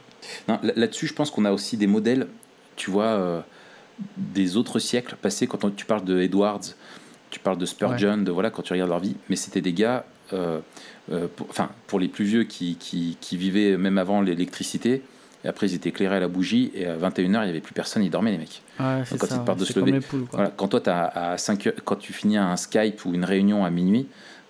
[0.48, 2.28] Non, Là-dessus, je pense qu'on a aussi des modèles,
[2.76, 3.42] tu vois, euh,
[4.18, 5.48] des autres siècles passés.
[5.48, 6.62] Quand on- tu parles de Edwards,
[7.32, 10.06] tu parles de Spurgeon, de voilà, quand tu regardes leur vie, mais c'était des gars,
[10.34, 10.60] euh,
[11.36, 15.02] pour, enfin, pour les plus vieux qui, qui, qui vivaient même avant l'électricité.
[15.46, 17.74] Et après, ils étaient éclairés à la bougie, et à 21h, il n'y avait plus
[17.74, 18.62] personne, ils dormaient, les mecs.
[18.80, 19.36] Ouais, quand ça.
[19.36, 20.00] ils partent de se lever.
[20.02, 20.26] poules.
[20.32, 23.64] Voilà, quand toi, as, à 5 heures, quand tu finis un Skype ou une réunion
[23.64, 24.08] à minuit,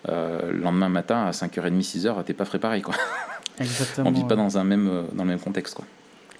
[0.10, 2.82] euh, le lendemain matin, à 5h30, 6h, t'es pas préparé.
[2.82, 2.96] Quoi.
[3.60, 4.10] Exactement.
[4.10, 5.76] On vit pas dans, un même, euh, dans le même contexte.
[5.76, 5.86] Quoi.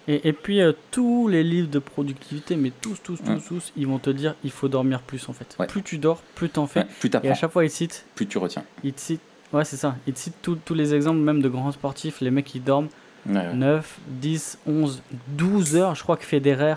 [0.08, 3.38] Et, et puis euh, tous les livres de productivité, mais tous, tous, tous, Ouais.
[3.48, 5.58] tous, ils vont te dire il faut dormir plus en fait.
[5.68, 6.86] Plus tu dors, plus t'en fais.
[7.00, 8.64] Plus Et à chaque fois, ils citent, plus tu retiens.
[8.84, 9.96] ils te citent, ouais, c'est ça.
[10.06, 12.90] Ils te citent tous- tous les exemples, même de grands sportifs, les mecs qui dorment
[13.28, 13.54] Ouais, ouais.
[13.54, 15.96] 9, 10, 11, 12 heures.
[15.96, 16.76] Je crois que Federer,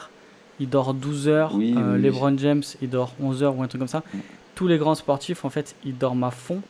[0.61, 1.55] il dort 12 heures.
[1.55, 2.03] Oui, Euh, oui, oui.
[2.03, 4.03] LeBron James, il dort 11 heures ou un truc comme ça.
[4.13, 4.19] Mm.
[4.55, 6.63] Tous les grands sportifs, en fait, ils dorment à fond.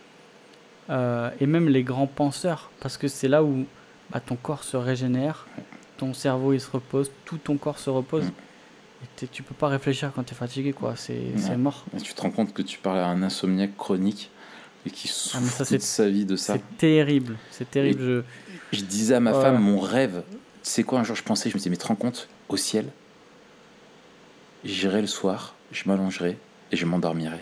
[0.90, 3.66] Euh, et même les grands penseurs, parce que c'est là où
[4.10, 5.46] bah, ton corps se régénère,
[5.98, 8.24] ton cerveau il se repose, tout ton corps se repose.
[8.24, 8.32] Mm.
[9.22, 10.94] Et tu peux pas réfléchir quand tu es fatigué, quoi.
[10.96, 11.84] C'est mort.
[11.96, 14.30] Et tu te rends compte que tu parles à un insomniaque chronique
[14.86, 16.54] et qui souffre Ah, mais ça, toute sa vie de ça.
[16.54, 17.36] C'est terrible.
[17.50, 18.00] C'est terrible.
[18.00, 18.22] Je...
[18.78, 20.22] Je disais à ma femme, mon rêve,
[20.62, 22.86] c'est quoi un jour je pensais, je me disais, mais te rends compte, au ciel,
[24.64, 26.36] j'irai le soir, je m'allongerai
[26.72, 27.38] et je m'endormirai.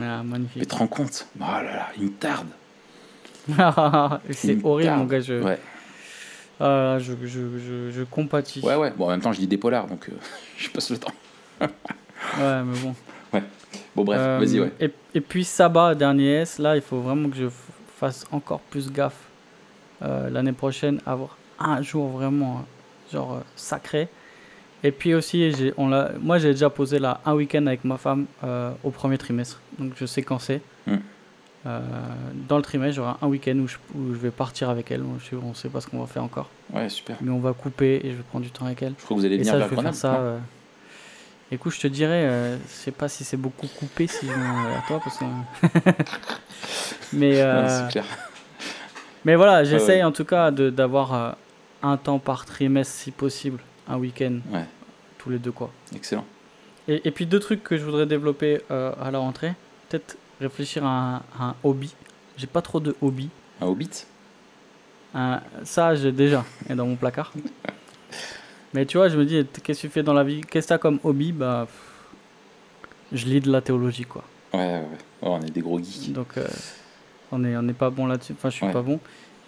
[0.00, 0.66] Ah, Mais magnifique.
[0.68, 1.26] te rends compte?
[1.38, 2.48] Oh là là, il me tarde.
[4.30, 4.98] c'est horrible, tarde.
[5.00, 5.20] mon gars.
[5.20, 5.58] Je, Ouais.
[6.60, 8.60] Ah, je, je, je, je compatis.
[8.60, 8.92] ouais, ouais.
[8.96, 10.12] Bon, en même temps, je lis des polars, donc euh,
[10.58, 11.12] je passe le temps.
[11.60, 11.66] Ouais,
[12.38, 12.94] mais bon.
[13.96, 14.72] Bon, bref, Euh, vas-y, ouais.
[14.80, 17.46] Et, et puis Saba, dernier S, là, il faut vraiment que je
[17.96, 19.28] fasse encore plus gaffe
[20.02, 24.08] euh, l'année prochaine, avoir un jour vraiment euh, genre euh, sacré.
[24.82, 28.26] Et puis aussi, on l'a, moi j'ai déjà posé là un week-end avec ma femme
[28.42, 30.60] euh, au premier trimestre, donc je sais quand c'est.
[30.86, 30.94] Mm.
[31.66, 31.80] Euh,
[32.48, 35.02] dans le trimestre, j'aurai un week-end où je, où je vais partir avec elle.
[35.02, 37.16] On ne sait pas ce qu'on va faire encore, Ouais, super.
[37.22, 38.92] mais on va couper et je vais prendre du temps avec elle.
[38.98, 39.82] Je crois que vous allez Et venir je vais Grenoble.
[39.84, 40.20] faire ça.
[41.54, 44.84] Écoute, je te dirais, euh, je sais pas si c'est beaucoup coupé si je vers
[44.88, 45.24] toi, parce que.
[47.12, 48.04] mais, euh, clair.
[49.24, 50.02] mais voilà, j'essaye ouais.
[50.04, 51.32] en tout cas d'avoir euh,
[51.82, 54.64] un temps par trimestre si possible, un week-end, Ouais.
[55.18, 55.70] tous les deux quoi.
[55.94, 56.24] Excellent.
[56.88, 59.54] Et, et puis deux trucs que je voudrais développer euh, à la rentrée,
[59.88, 61.94] peut-être réfléchir à un, à un hobby.
[62.36, 63.30] J'ai pas trop de hobby.
[63.60, 64.06] Un hobbit?
[65.62, 67.32] Ça, j'ai déjà, est dans mon placard.
[68.74, 70.40] Mais tu vois, je me dis, qu'est-ce que tu fais dans la vie?
[70.42, 71.32] Qu'est-ce que tu as comme hobby?
[71.32, 74.24] Bah, pff, je lis de la théologie, quoi.
[74.52, 74.98] Ouais, ouais, ouais.
[75.22, 76.12] Oh, on est des gros geeks.
[76.12, 76.46] Donc, euh,
[77.32, 78.32] on n'est on est pas bon là-dessus.
[78.36, 78.72] Enfin, je suis Ouais.
[78.72, 78.98] pas bon.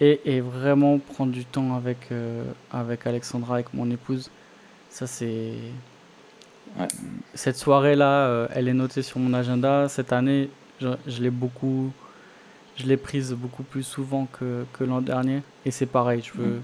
[0.01, 4.31] Et, et vraiment prendre du temps avec, euh, avec Alexandra, avec mon épouse,
[4.91, 5.53] ça c'est.
[6.79, 6.89] Ouais.
[7.35, 9.89] Cette soirée-là, euh, elle est notée sur mon agenda.
[9.89, 10.51] Cette année,
[10.81, 11.91] je, je l'ai beaucoup.
[12.77, 15.43] Je l'ai prise beaucoup plus souvent que, que l'an dernier.
[15.65, 16.47] Et c'est pareil, je veux.
[16.57, 16.63] Mm.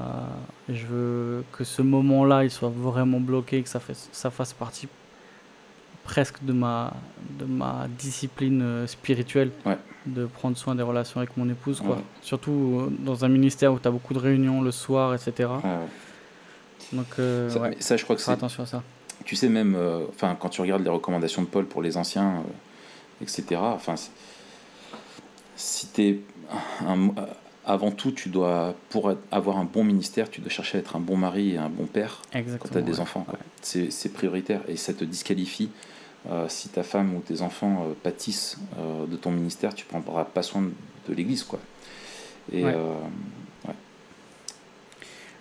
[0.00, 4.52] Euh, je veux que ce moment-là, il soit vraiment bloqué, que ça, fait, ça fasse
[4.52, 4.88] partie
[6.04, 6.92] presque de ma,
[7.38, 9.76] de ma discipline euh, spirituelle Ouais.
[10.06, 11.80] de prendre soin des relations avec mon épouse.
[11.80, 11.96] Quoi.
[11.96, 12.02] Ouais.
[12.22, 15.48] Surtout euh, dans un ministère où tu as beaucoup de réunions le soir, etc.
[15.62, 15.70] Ouais.
[16.92, 17.48] Donc, euh,
[17.78, 18.82] Ça, je crois que c'est attention à ça.
[19.24, 20.06] tu sais même euh,
[20.40, 23.94] quand tu regardes les recommandations de Paul pour les anciens euh, etc enfin
[25.56, 26.20] si t'es
[26.86, 27.26] un, euh,
[27.66, 31.00] avant tout tu dois pour avoir un bon ministère tu dois chercher à être un
[31.00, 32.72] bon mari et un bon père quand Exactement.
[32.72, 33.00] tu as des ouais.
[33.00, 33.26] enfants
[33.62, 35.70] c'est prioritaire et ça te disqualifie
[36.30, 40.24] euh, si ta femme ou tes enfants euh, pâtissent euh, de ton ministère tu prendras
[40.24, 41.58] pas soin de l'église quoi
[42.52, 42.74] et Ouais.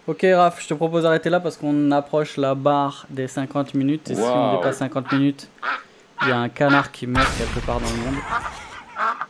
[0.07, 4.09] Ok, Raph, je te propose d'arrêter là parce qu'on approche la barre des 50 minutes.
[4.09, 5.47] Et si on dépasse 50 minutes,
[6.23, 8.15] il y a un canard qui meurt quelque part dans le monde.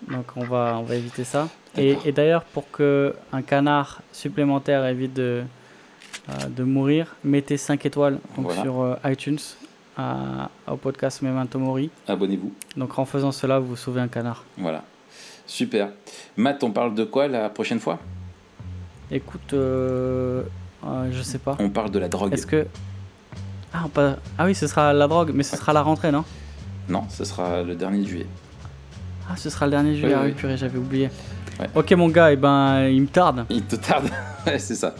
[0.07, 1.47] Donc on va, on va éviter ça.
[1.77, 5.43] Et, d'ailleurs, pour que un canard supplémentaire évite de,
[6.29, 8.61] euh, de mourir, mettez 5 étoiles donc Voilà.
[8.63, 9.37] sur euh, iTunes
[9.97, 11.89] à- au podcast Memento Mori.
[12.07, 14.43] abonnez-vous Donc en faisant cela, vous sauvez un canard.
[14.57, 14.83] voilà
[15.45, 15.89] super
[16.37, 17.99] Matt on parle de quoi la prochaine fois?
[19.11, 20.43] Écoute, euh,
[20.85, 21.55] euh, je sais pas.
[21.59, 22.67] on parle de la drogue Est-ce que.
[23.73, 23.85] Ah,
[24.37, 26.23] ah oui, ce sera la drogue, mais ce sera la rentrée, non?
[26.87, 28.27] Non, ce sera le dernier de juillet.
[29.29, 30.13] Ah, ce sera le dernier juillet.
[30.13, 31.09] Oui, ah oui, purée, j'avais oublié.
[31.59, 31.67] Ouais.
[31.75, 33.45] Ok, mon gars, et ben, il me tarde.
[33.49, 34.09] Il te tarde
[34.47, 34.95] Ouais, c'est ça.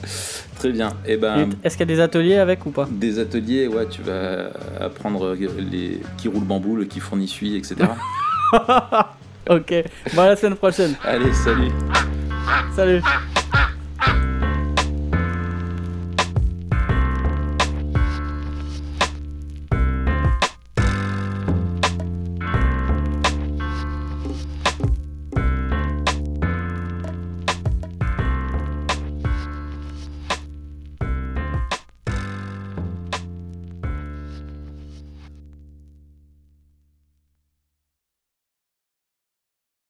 [0.57, 0.89] Très bien.
[1.05, 2.87] Et Et ben, Est-ce qu'il y a des ateliers avec ou pas?
[2.91, 4.49] Des ateliers, ouais, tu vas
[4.79, 7.75] apprendre les qui roule bambou, le qui fournit suie, etc.
[9.49, 9.73] Ok,
[10.13, 10.93] bon, à la semaine prochaine.
[11.03, 11.71] Allez, salut
[12.75, 13.01] Salut